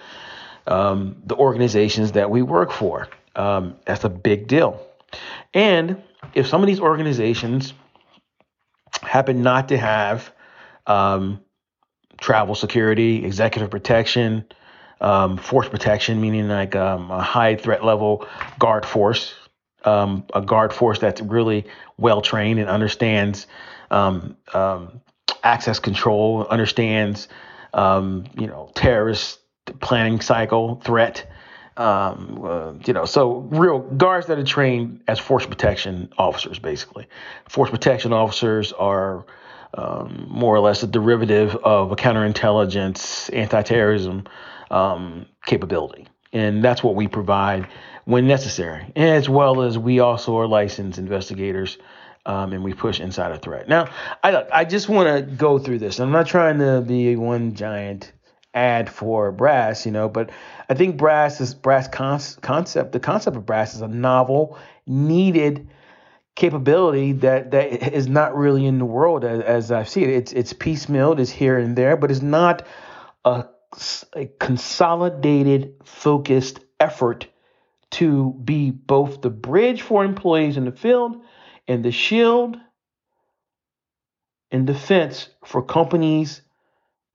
um, 0.66 1.21
the 1.27 1.37
organizations 1.37 2.12
that 2.12 2.31
we 2.31 2.40
work 2.40 2.73
for. 2.73 3.09
Um, 3.37 3.77
that's 3.85 4.05
a 4.05 4.09
big 4.09 4.49
deal. 4.49 4.83
And 5.53 6.03
if 6.33 6.47
some 6.47 6.62
of 6.62 6.66
these 6.66 6.81
organizations 6.81 7.75
happen 9.03 9.42
not 9.42 9.68
to 9.68 9.77
have 9.77 10.33
um, 10.87 11.40
travel 12.18 12.55
security, 12.55 13.23
executive 13.23 13.71
protection, 13.71 14.47
um, 15.03 15.37
force 15.37 15.68
protection, 15.68 16.23
meaning 16.23 16.49
like 16.49 16.75
um, 16.75 17.11
a 17.11 17.21
high 17.23 17.55
threat 17.57 17.85
level 17.85 18.27
guard 18.59 18.87
force, 18.87 19.35
um, 19.88 20.24
a 20.35 20.42
guard 20.42 20.72
force 20.72 20.98
that's 20.98 21.20
really 21.20 21.64
well 21.96 22.20
trained 22.20 22.61
and 22.61 22.68
understands 22.68 23.46
um, 23.90 24.37
um, 24.53 25.01
access 25.42 25.79
control, 25.79 26.46
understands 26.51 27.29
um, 27.74 28.24
you 28.38 28.46
know 28.46 28.70
terrorist 28.74 29.40
planning 29.81 30.20
cycle 30.20 30.77
threat. 30.85 31.31
Um, 31.77 32.40
uh, 32.44 32.72
you 32.85 32.92
know, 32.92 33.05
so 33.05 33.46
real 33.53 33.79
guards 33.79 34.27
that 34.27 34.37
are 34.37 34.44
trained 34.44 35.01
as 35.07 35.20
force 35.20 35.46
protection 35.46 36.12
officers, 36.18 36.59
basically. 36.59 37.07
Force 37.48 37.70
protection 37.70 38.12
officers 38.12 38.72
are 38.72 39.24
um, 39.74 40.27
more 40.29 40.57
or 40.57 40.59
less 40.59 40.83
a 40.83 40.88
derivative 40.88 41.55
of 41.55 41.92
a 41.92 41.96
counterintelligence, 41.96 43.33
anti-terrorism 43.33 44.24
capability, 45.46 46.09
and 46.32 46.64
that's 46.64 46.82
what 46.82 46.94
we 46.94 47.08
provide 47.08 47.68
when 48.04 48.26
necessary, 48.26 48.92
as 48.96 49.28
well 49.28 49.62
as 49.62 49.78
we 49.78 50.00
also 50.00 50.38
are 50.38 50.46
licensed 50.46 50.98
investigators. 50.98 51.78
Um, 52.26 52.52
and 52.52 52.62
we 52.62 52.74
push 52.74 53.00
inside 53.00 53.30
a 53.32 53.38
threat. 53.38 53.70
Now, 53.70 53.88
I 54.22 54.44
I 54.52 54.64
just 54.66 54.86
want 54.86 55.08
to 55.08 55.22
go 55.34 55.58
through 55.58 55.78
this. 55.78 55.98
I'm 55.98 56.10
not 56.10 56.26
trying 56.26 56.58
to 56.58 56.82
be 56.82 57.16
one 57.16 57.54
giant 57.54 58.12
ad 58.52 58.90
for 58.90 59.32
brass, 59.32 59.86
you 59.86 59.92
know, 59.92 60.08
but 60.10 60.30
I 60.68 60.74
think 60.74 60.98
brass 60.98 61.40
is 61.40 61.54
brass 61.54 61.88
con- 61.88 62.20
concept. 62.42 62.92
The 62.92 63.00
concept 63.00 63.36
of 63.36 63.46
brass 63.46 63.74
is 63.74 63.80
a 63.80 63.88
novel, 63.88 64.58
needed 64.86 65.68
capability 66.34 67.12
that 67.12 67.50
that 67.52 67.94
is 67.94 68.08
not 68.08 68.36
really 68.36 68.66
in 68.66 68.78
the 68.78 68.84
world 68.84 69.24
as, 69.24 69.40
as 69.42 69.72
I 69.72 69.84
see 69.84 70.04
it. 70.04 70.10
It's 70.10 70.32
it's 70.32 70.52
piecemeal, 70.52 71.18
it's 71.18 71.30
here 71.30 71.58
and 71.58 71.76
there, 71.76 71.96
but 71.96 72.10
it's 72.10 72.22
not 72.22 72.66
a, 73.24 73.46
a 74.14 74.26
consolidated, 74.38 75.74
focused 75.85 76.61
effort 76.81 77.26
to 77.90 78.33
be 78.44 78.70
both 78.70 79.22
the 79.22 79.31
bridge 79.31 79.83
for 79.83 80.04
employees 80.04 80.57
in 80.57 80.64
the 80.64 80.72
field 80.72 81.22
and 81.66 81.85
the 81.85 81.92
shield 81.92 82.57
and 84.50 84.66
defense 84.66 85.28
for 85.44 85.62
companies 85.62 86.42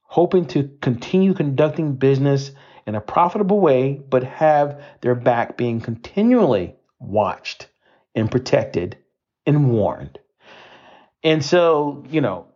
hoping 0.04 0.46
to 0.46 0.70
continue 0.82 1.34
conducting 1.34 1.96
business 1.96 2.52
in 2.86 2.96
a 2.96 3.02
profitable 3.02 3.60
way, 3.60 3.94
but 3.94 4.24
have 4.24 4.84
their 5.02 5.16
back 5.16 5.58
being 5.58 5.82
continually 5.82 6.76
watched 7.00 7.68
and 8.14 8.30
protected 8.30 8.98
and 9.48 9.72
warned. 9.72 10.20
And 11.24 11.44
so, 11.44 12.04
you 12.10 12.22
know, 12.22 12.48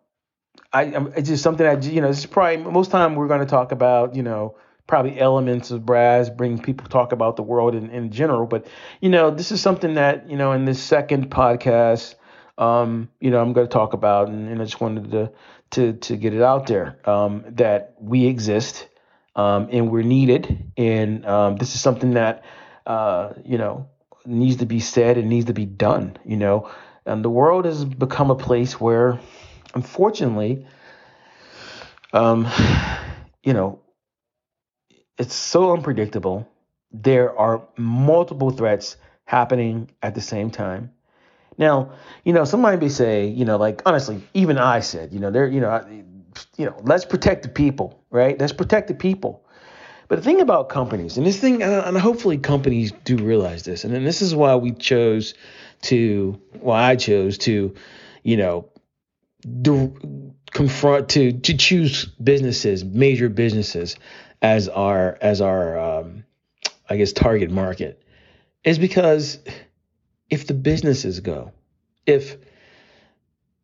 I, 0.73 0.83
it's 1.15 1.29
just 1.29 1.43
something 1.43 1.65
that 1.65 1.83
you 1.85 2.01
know, 2.01 2.07
this 2.09 2.19
is 2.19 2.25
probably 2.25 2.57
most 2.57 2.91
time 2.91 3.15
we're 3.15 3.27
going 3.27 3.39
to 3.39 3.45
talk 3.45 3.71
about, 3.71 4.15
you 4.15 4.23
know, 4.23 4.57
probably 4.85 5.19
elements 5.19 5.71
of 5.71 5.85
brass, 5.85 6.29
bring 6.29 6.61
people 6.61 6.87
talk 6.87 7.11
about 7.11 7.35
the 7.35 7.43
world 7.43 7.75
in, 7.75 7.89
in 7.89 8.11
general. 8.11 8.45
But, 8.45 8.67
you 9.01 9.09
know, 9.09 9.31
this 9.31 9.51
is 9.51 9.61
something 9.61 9.95
that, 9.95 10.29
you 10.29 10.37
know, 10.37 10.53
in 10.53 10.65
this 10.65 10.81
second 10.81 11.29
podcast, 11.29 12.15
um, 12.57 13.09
you 13.19 13.29
know, 13.29 13.41
I'm 13.41 13.53
going 13.53 13.67
to 13.67 13.71
talk 13.71 13.93
about, 13.93 14.29
and, 14.29 14.49
and 14.49 14.61
I 14.61 14.65
just 14.65 14.81
wanted 14.81 15.11
to 15.11 15.31
to 15.71 15.93
to 15.93 16.15
get 16.15 16.33
it 16.33 16.41
out 16.41 16.67
there 16.67 16.97
um, 17.09 17.43
that 17.49 17.95
we 17.99 18.25
exist 18.25 18.87
um, 19.35 19.69
and 19.71 19.91
we're 19.91 20.03
needed, 20.03 20.71
and 20.77 21.25
um, 21.25 21.57
this 21.57 21.75
is 21.75 21.81
something 21.81 22.11
that 22.11 22.43
uh, 22.85 23.33
you 23.45 23.57
know 23.57 23.87
needs 24.25 24.57
to 24.57 24.65
be 24.65 24.79
said 24.79 25.17
and 25.17 25.29
needs 25.29 25.45
to 25.45 25.53
be 25.53 25.65
done. 25.65 26.17
You 26.25 26.37
know, 26.37 26.71
and 27.05 27.23
the 27.23 27.29
world 27.29 27.65
has 27.65 27.85
become 27.85 28.31
a 28.31 28.35
place 28.35 28.79
where, 28.79 29.19
unfortunately, 29.77 30.65
um, 32.11 32.47
you 33.43 33.53
know, 33.53 33.79
it's 35.19 35.35
so 35.35 35.71
unpredictable. 35.73 36.47
There 36.91 37.37
are 37.37 37.61
multiple 37.77 38.49
threats 38.49 38.97
happening 39.25 39.91
at 40.01 40.15
the 40.15 40.21
same 40.21 40.49
time. 40.49 40.91
Now, 41.59 41.91
you 42.23 42.33
know, 42.33 42.43
somebody 42.43 42.77
may 42.77 42.89
say, 42.89 43.27
you 43.27 43.45
know, 43.45 43.57
like 43.57 43.83
honestly, 43.85 44.23
even 44.33 44.57
I 44.57 44.79
said, 44.79 45.13
you 45.13 45.19
know, 45.19 45.29
there, 45.29 45.47
you 45.47 45.61
know, 45.61 45.85
you 46.57 46.65
know, 46.65 46.75
let's 46.83 47.05
protect 47.05 47.43
the 47.43 47.49
people, 47.49 48.03
right? 48.09 48.39
Let's 48.39 48.53
protect 48.53 48.87
the 48.87 48.95
people. 48.95 49.43
But 50.07 50.15
the 50.17 50.21
thing 50.23 50.41
about 50.41 50.69
companies, 50.69 51.17
and 51.17 51.25
this 51.27 51.39
thing, 51.39 51.61
and 51.61 51.97
hopefully 51.97 52.37
companies 52.37 52.93
do 53.03 53.17
realize 53.17 53.63
this, 53.63 53.83
and 53.83 53.93
then 53.93 54.05
this 54.05 54.21
is 54.21 54.33
why 54.33 54.55
we 54.55 54.71
chose 54.71 55.33
to, 55.83 56.39
why 56.61 56.81
I 56.91 56.95
chose 56.95 57.37
to, 57.39 57.75
you 58.23 58.37
know, 58.37 58.69
do, 59.61 60.33
confront 60.51 61.09
to 61.09 61.33
to 61.33 61.57
choose 61.57 62.05
businesses, 62.05 62.83
major 62.83 63.29
businesses, 63.29 63.95
as 64.41 64.69
our 64.69 65.17
as 65.21 65.41
our, 65.41 65.77
um, 65.77 66.23
I 66.89 66.97
guess, 66.97 67.13
target 67.13 67.51
market, 67.51 68.01
is 68.63 68.79
because 68.79 69.39
if 70.29 70.47
the 70.47 70.53
businesses 70.53 71.19
go, 71.19 71.51
if 72.05 72.37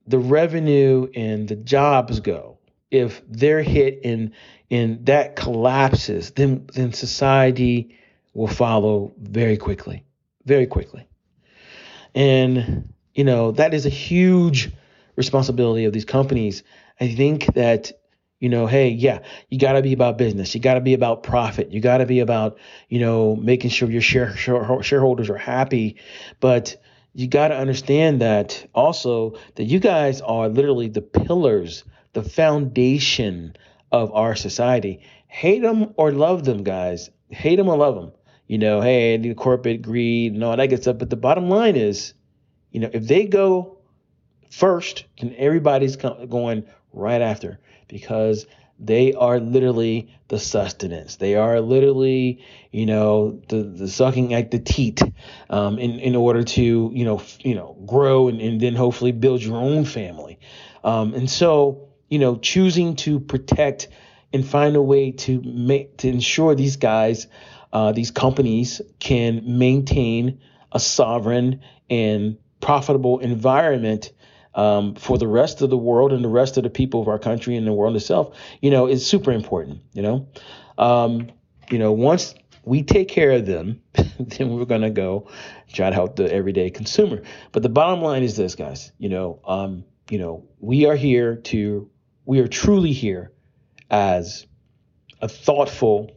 the 0.08 0.20
revenue 0.20 1.08
and 1.16 1.48
the 1.48 1.56
jobs 1.56 2.20
go, 2.20 2.58
if 2.92 3.22
they're 3.28 3.64
hit 3.64 4.02
and 4.04 4.32
and 4.70 5.06
that 5.06 5.36
collapses, 5.36 6.32
then 6.32 6.68
then 6.74 6.94
society 6.94 7.98
will 8.34 8.48
follow 8.48 9.14
very 9.18 9.58
quickly, 9.58 10.04
very 10.46 10.66
quickly. 10.66 11.08
And 12.16 12.94
you 13.14 13.24
know 13.24 13.52
that 13.52 13.74
is 13.74 13.86
a 13.86 13.90
huge 13.90 14.72
responsibility 15.16 15.86
of 15.86 15.94
these 15.94 16.06
companies. 16.06 16.64
I 17.00 17.14
think 17.14 17.54
that 17.54 17.92
you 18.44 18.50
know, 18.50 18.68
hey, 18.68 18.90
yeah, 18.90 19.20
you 19.48 19.58
got 19.58 19.72
to 19.72 19.82
be 19.82 19.94
about 19.94 20.18
business. 20.18 20.54
You 20.54 20.60
got 20.60 20.74
to 20.74 20.82
be 20.82 20.94
about 20.94 21.24
profit. 21.24 21.72
You 21.72 21.80
got 21.80 22.00
to 22.00 22.06
be 22.06 22.20
about, 22.20 22.58
you 22.90 23.00
know, 23.00 23.38
making 23.38 23.70
sure 23.70 23.90
your 23.90 24.02
share, 24.02 24.36
share, 24.36 24.84
shareholders 24.84 25.30
are 25.30 25.38
happy. 25.38 25.96
But 26.42 26.76
you 27.14 27.28
got 27.28 27.48
to 27.48 27.56
understand 27.56 28.20
that 28.22 28.70
also 28.76 29.38
that 29.56 29.64
you 29.64 29.80
guys 29.80 30.20
are 30.20 30.50
literally 30.50 30.90
the 30.90 31.02
pillars, 31.02 31.86
the 32.12 32.22
foundation 32.22 33.56
of 33.94 34.12
our 34.12 34.36
society. 34.36 35.00
Hate 35.28 35.62
them 35.62 35.94
or 35.96 36.12
love 36.12 36.44
them, 36.44 36.64
guys. 36.64 37.10
Hate 37.30 37.56
them 37.56 37.70
or 37.70 37.78
love 37.78 37.96
them. 37.96 38.12
You 38.48 38.58
know, 38.58 38.82
hey, 38.82 39.16
the 39.16 39.36
corporate 39.36 39.82
greed 39.82 40.34
and 40.34 40.44
all 40.44 40.58
that 40.58 40.68
good 40.68 40.82
stuff. 40.82 40.98
But 40.98 41.10
the 41.10 41.16
bottom 41.16 41.50
line 41.50 41.78
is, 41.78 42.14
you 42.72 42.82
know, 42.82 42.90
if 42.92 43.08
they 43.08 43.26
go 43.26 43.73
first, 44.54 45.06
and 45.18 45.34
everybody's 45.36 45.96
going 45.96 46.64
right 46.94 47.22
after 47.22 47.60
because 47.88 48.46
they 48.80 49.14
are 49.14 49.40
literally 49.40 50.14
the 50.28 50.38
sustenance. 50.40 51.16
They 51.16 51.36
are 51.36 51.60
literally, 51.60 52.44
you 52.72 52.86
know, 52.86 53.42
the, 53.50 53.64
the 53.64 53.88
sucking 53.88 54.34
at 54.34 54.52
the 54.52 54.60
teat 54.60 55.02
um, 55.50 55.80
in, 55.80 56.00
in 56.00 56.16
order 56.16 56.44
to, 56.44 56.92
you 56.94 57.06
know, 57.06 57.18
f- 57.18 57.44
you 57.44 57.56
know, 57.56 57.76
grow 57.88 58.28
and, 58.28 58.42
and 58.42 58.62
then 58.62 58.76
hopefully 58.76 59.12
build 59.12 59.42
your 59.42 59.58
own 59.58 59.86
family. 59.86 60.40
Um, 60.84 61.14
and 61.16 61.30
so, 61.30 61.90
you 62.10 62.20
know, 62.20 62.38
choosing 62.38 62.96
to 62.98 63.20
protect 63.20 63.88
and 64.34 64.46
find 64.46 64.76
a 64.76 64.82
way 64.82 65.12
to 65.12 65.42
make 65.42 65.98
to 65.98 66.10
ensure 66.10 66.54
these 66.54 66.76
guys, 66.76 67.28
uh, 67.72 67.92
these 67.92 68.12
companies 68.12 68.82
can 69.00 69.58
maintain 69.58 70.40
a 70.72 70.80
sovereign 70.80 71.62
and 71.90 72.38
profitable 72.60 73.20
environment 73.20 74.12
um, 74.56 74.96
for 74.96 75.18
the 75.18 75.28
rest 75.28 75.62
of 75.62 75.70
the 75.70 75.78
world 75.78 76.14
and 76.14 76.24
the 76.24 76.30
rest 76.30 76.58
of 76.58 76.64
the 76.64 76.70
people 76.70 77.02
of 77.02 77.08
our 77.08 77.20
country 77.20 77.56
and 77.56 77.66
the 77.66 77.74
world 77.74 77.96
itself, 77.96 78.36
you 78.62 78.70
know, 78.70 78.88
is 78.88 79.06
super 79.06 79.32
important. 79.32 79.82
You 79.94 80.02
know, 80.04 80.28
um, 80.78 81.32
you 81.70 81.80
know, 81.80 81.92
once 81.92 82.36
we 82.64 82.84
take 82.84 83.08
care 83.08 83.32
of 83.32 83.46
them, 83.46 83.82
then 84.20 84.50
we're 84.50 84.66
gonna 84.66 84.90
go 84.90 85.28
try 85.72 85.90
to 85.90 85.96
help 85.96 86.16
the 86.16 86.32
everyday 86.32 86.70
consumer. 86.70 87.22
But 87.52 87.64
the 87.64 87.70
bottom 87.70 88.02
line 88.02 88.24
is 88.24 88.36
this, 88.38 88.56
guys. 88.56 88.92
You 88.98 89.10
know, 89.10 89.40
um, 89.46 89.84
you 90.10 90.20
know, 90.20 90.48
we 90.60 90.86
are 90.86 90.96
here 90.96 91.36
to, 91.36 91.90
we 92.26 92.40
are 92.40 92.48
truly 92.48 92.92
here 92.92 93.32
as 93.90 94.46
a 95.22 95.28
thoughtful 95.28 96.12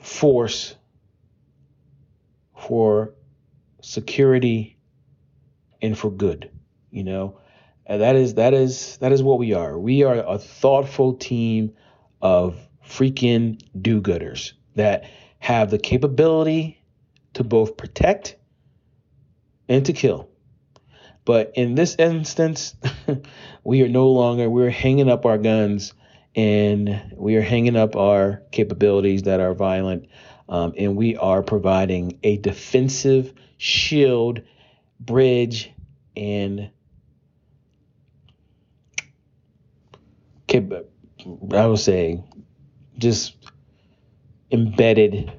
force 0.00 0.74
for 2.56 3.14
security 3.80 4.77
and 5.82 5.98
for 5.98 6.10
good 6.10 6.50
you 6.90 7.04
know? 7.04 7.38
And 7.86 8.02
that 8.02 8.16
is 8.16 8.34
that 8.34 8.54
is 8.54 8.98
that 8.98 9.12
is 9.12 9.22
what 9.22 9.38
we 9.38 9.54
are. 9.54 9.78
We 9.78 10.02
are 10.02 10.16
a 10.16 10.38
thoughtful 10.38 11.14
team 11.14 11.74
of 12.20 12.56
freaking 12.86 13.60
do-gooders 13.80 14.52
that 14.74 15.04
have 15.38 15.70
the 15.70 15.78
capability 15.78 16.82
to 17.34 17.44
both 17.44 17.76
protect 17.76 18.36
and 19.68 19.84
to 19.86 19.92
kill. 19.92 20.28
But 21.24 21.52
in 21.54 21.74
this 21.74 21.94
instance 21.96 22.74
we 23.64 23.82
are 23.82 23.88
no 23.88 24.10
longer 24.10 24.50
we're 24.50 24.70
hanging 24.70 25.08
up 25.08 25.24
our 25.24 25.38
guns 25.38 25.94
and 26.34 27.12
we 27.16 27.36
are 27.36 27.42
hanging 27.42 27.76
up 27.76 27.96
our 27.96 28.42
capabilities 28.52 29.22
that 29.22 29.40
are 29.40 29.54
violent 29.54 30.08
um, 30.48 30.72
and 30.76 30.96
we 30.96 31.16
are 31.16 31.42
providing 31.42 32.18
a 32.22 32.38
defensive 32.38 33.34
shield, 33.58 34.40
bridge, 35.00 35.72
and 36.16 36.70
I 41.54 41.66
would 41.66 41.78
say 41.78 42.22
just 42.98 43.36
embedded 44.50 45.32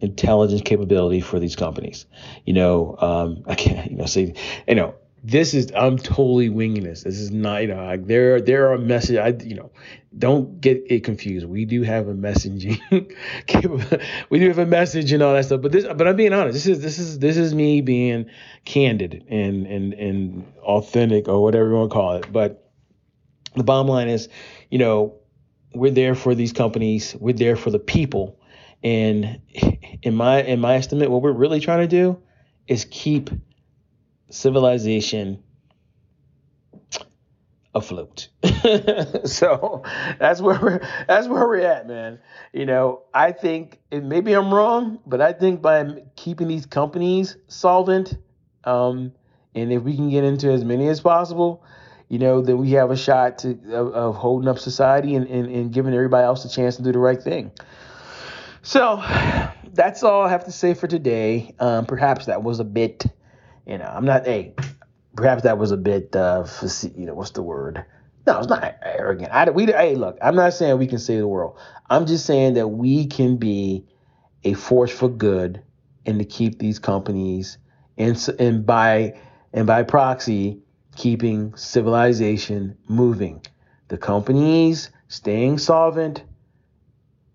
intelligence 0.00 0.62
capability 0.64 1.20
for 1.20 1.38
these 1.38 1.56
companies. 1.56 2.06
You 2.44 2.54
know, 2.54 2.96
um, 2.98 3.44
I 3.46 3.54
can't, 3.54 3.90
you 3.90 3.96
know, 3.96 4.06
say, 4.06 4.34
you 4.66 4.74
know, 4.74 4.94
this 5.22 5.54
is 5.54 5.72
I'm 5.74 5.98
totally 5.98 6.48
winging 6.48 6.84
this. 6.84 7.02
This 7.02 7.18
is 7.18 7.30
not, 7.30 7.62
you 7.62 7.68
know, 7.68 7.84
like 7.84 8.06
there 8.06 8.40
there 8.40 8.72
are 8.72 8.78
message. 8.78 9.16
I 9.16 9.28
you 9.44 9.56
know, 9.56 9.70
don't 10.16 10.60
get 10.60 10.84
it 10.88 11.04
confused. 11.04 11.46
We 11.46 11.64
do 11.64 11.82
have 11.82 12.08
a 12.08 12.14
messaging, 12.14 12.80
we 14.30 14.38
do 14.38 14.48
have 14.48 14.58
a 14.58 14.66
message 14.66 15.12
and 15.12 15.22
all 15.22 15.34
that 15.34 15.44
stuff. 15.44 15.60
But 15.60 15.72
this, 15.72 15.84
but 15.84 16.06
I'm 16.06 16.16
being 16.16 16.32
honest. 16.32 16.54
This 16.54 16.66
is 16.66 16.80
this 16.80 16.98
is 16.98 17.18
this 17.18 17.36
is 17.36 17.54
me 17.54 17.80
being 17.80 18.26
candid 18.64 19.24
and 19.28 19.66
and 19.66 19.92
and 19.94 20.52
authentic 20.62 21.28
or 21.28 21.42
whatever 21.42 21.68
you 21.68 21.74
want 21.74 21.90
to 21.90 21.94
call 21.94 22.12
it. 22.14 22.32
But 22.32 22.70
the 23.56 23.64
bottom 23.64 23.88
line 23.88 24.08
is, 24.08 24.28
you 24.70 24.78
know, 24.78 25.16
we're 25.74 25.90
there 25.90 26.14
for 26.14 26.34
these 26.34 26.52
companies. 26.52 27.16
We're 27.18 27.34
there 27.34 27.56
for 27.56 27.70
the 27.70 27.78
people. 27.78 28.38
And 28.84 29.40
in 30.02 30.14
my 30.14 30.42
in 30.42 30.60
my 30.60 30.76
estimate, 30.76 31.10
what 31.10 31.22
we're 31.22 31.32
really 31.32 31.58
trying 31.58 31.80
to 31.80 31.88
do 31.88 32.22
is 32.68 32.86
keep 32.88 33.30
civilization 34.30 35.42
afloat. 37.74 38.28
so 39.24 39.82
that's 40.18 40.40
where 40.40 40.58
we're 40.60 40.80
that's 41.06 41.28
where 41.28 41.46
we're 41.46 41.60
at, 41.60 41.86
man. 41.86 42.18
You 42.52 42.66
know, 42.66 43.02
I 43.14 43.32
think 43.32 43.78
and 43.90 44.08
maybe 44.08 44.32
I'm 44.32 44.52
wrong, 44.52 44.98
but 45.06 45.20
I 45.20 45.32
think 45.32 45.62
by 45.62 46.02
keeping 46.16 46.48
these 46.48 46.66
companies 46.66 47.36
solvent, 47.46 48.16
um, 48.64 49.12
and 49.54 49.72
if 49.72 49.82
we 49.82 49.96
can 49.96 50.10
get 50.10 50.24
into 50.24 50.50
as 50.50 50.64
many 50.64 50.88
as 50.88 51.00
possible, 51.00 51.64
you 52.08 52.18
know, 52.18 52.40
then 52.42 52.58
we 52.58 52.72
have 52.72 52.90
a 52.90 52.96
shot 52.96 53.38
to 53.38 53.50
of, 53.72 53.92
of 53.92 54.16
holding 54.16 54.48
up 54.48 54.58
society 54.58 55.14
and, 55.14 55.26
and, 55.28 55.46
and 55.46 55.72
giving 55.72 55.94
everybody 55.94 56.24
else 56.24 56.44
a 56.44 56.48
chance 56.48 56.76
to 56.76 56.82
do 56.82 56.92
the 56.92 56.98
right 56.98 57.22
thing. 57.22 57.52
So 58.62 59.02
that's 59.72 60.02
all 60.02 60.22
I 60.22 60.28
have 60.28 60.44
to 60.44 60.52
say 60.52 60.74
for 60.74 60.86
today. 60.86 61.54
Um, 61.58 61.86
perhaps 61.86 62.26
that 62.26 62.42
was 62.42 62.60
a 62.60 62.64
bit 62.64 63.04
you 63.68 63.76
know, 63.76 63.84
I'm 63.84 64.06
not. 64.06 64.24
Hey, 64.24 64.54
perhaps 65.14 65.42
that 65.42 65.58
was 65.58 65.70
a 65.70 65.76
bit. 65.76 66.16
Uh, 66.16 66.46
you 66.96 67.04
know, 67.04 67.14
what's 67.14 67.32
the 67.32 67.42
word? 67.42 67.84
No, 68.26 68.38
it's 68.38 68.48
not 68.48 68.76
arrogant. 68.82 69.30
I, 69.30 69.48
we, 69.50 69.66
hey, 69.66 69.94
look, 69.94 70.18
I'm 70.22 70.34
not 70.34 70.54
saying 70.54 70.78
we 70.78 70.86
can 70.86 70.98
save 70.98 71.20
the 71.20 71.28
world. 71.28 71.58
I'm 71.88 72.06
just 72.06 72.26
saying 72.26 72.54
that 72.54 72.68
we 72.68 73.06
can 73.06 73.36
be 73.36 73.84
a 74.44 74.54
force 74.54 74.90
for 74.90 75.08
good 75.08 75.62
and 76.06 76.18
to 76.18 76.24
keep 76.24 76.58
these 76.58 76.78
companies 76.78 77.58
and 77.98 78.28
and 78.38 78.64
by 78.64 79.20
and 79.52 79.66
by 79.66 79.82
proxy 79.82 80.60
keeping 80.96 81.54
civilization 81.54 82.76
moving. 82.88 83.44
The 83.88 83.98
companies 83.98 84.90
staying 85.08 85.58
solvent 85.58 86.22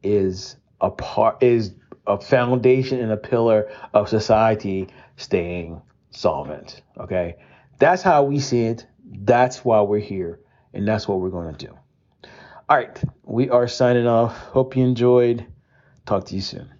is 0.01 0.55
a 0.81 0.89
part 0.89 1.43
is 1.43 1.75
a 2.07 2.19
foundation 2.19 2.99
and 2.99 3.11
a 3.11 3.17
pillar 3.17 3.71
of 3.93 4.09
society 4.09 4.89
staying 5.15 5.81
solvent. 6.13 6.81
Okay. 6.97 7.35
That's 7.79 8.01
how 8.01 8.23
we 8.23 8.39
see 8.39 8.63
it. 8.65 8.85
That's 9.05 9.65
why 9.65 9.81
we're 9.81 9.99
here. 9.99 10.39
And 10.73 10.87
that's 10.87 11.07
what 11.07 11.19
we're 11.19 11.29
going 11.29 11.53
to 11.53 11.67
do. 11.67 11.77
All 12.69 12.77
right. 12.77 13.03
We 13.23 13.49
are 13.49 13.67
signing 13.67 14.07
off. 14.07 14.35
Hope 14.37 14.75
you 14.75 14.83
enjoyed. 14.83 15.45
Talk 16.05 16.25
to 16.25 16.35
you 16.35 16.41
soon. 16.41 16.72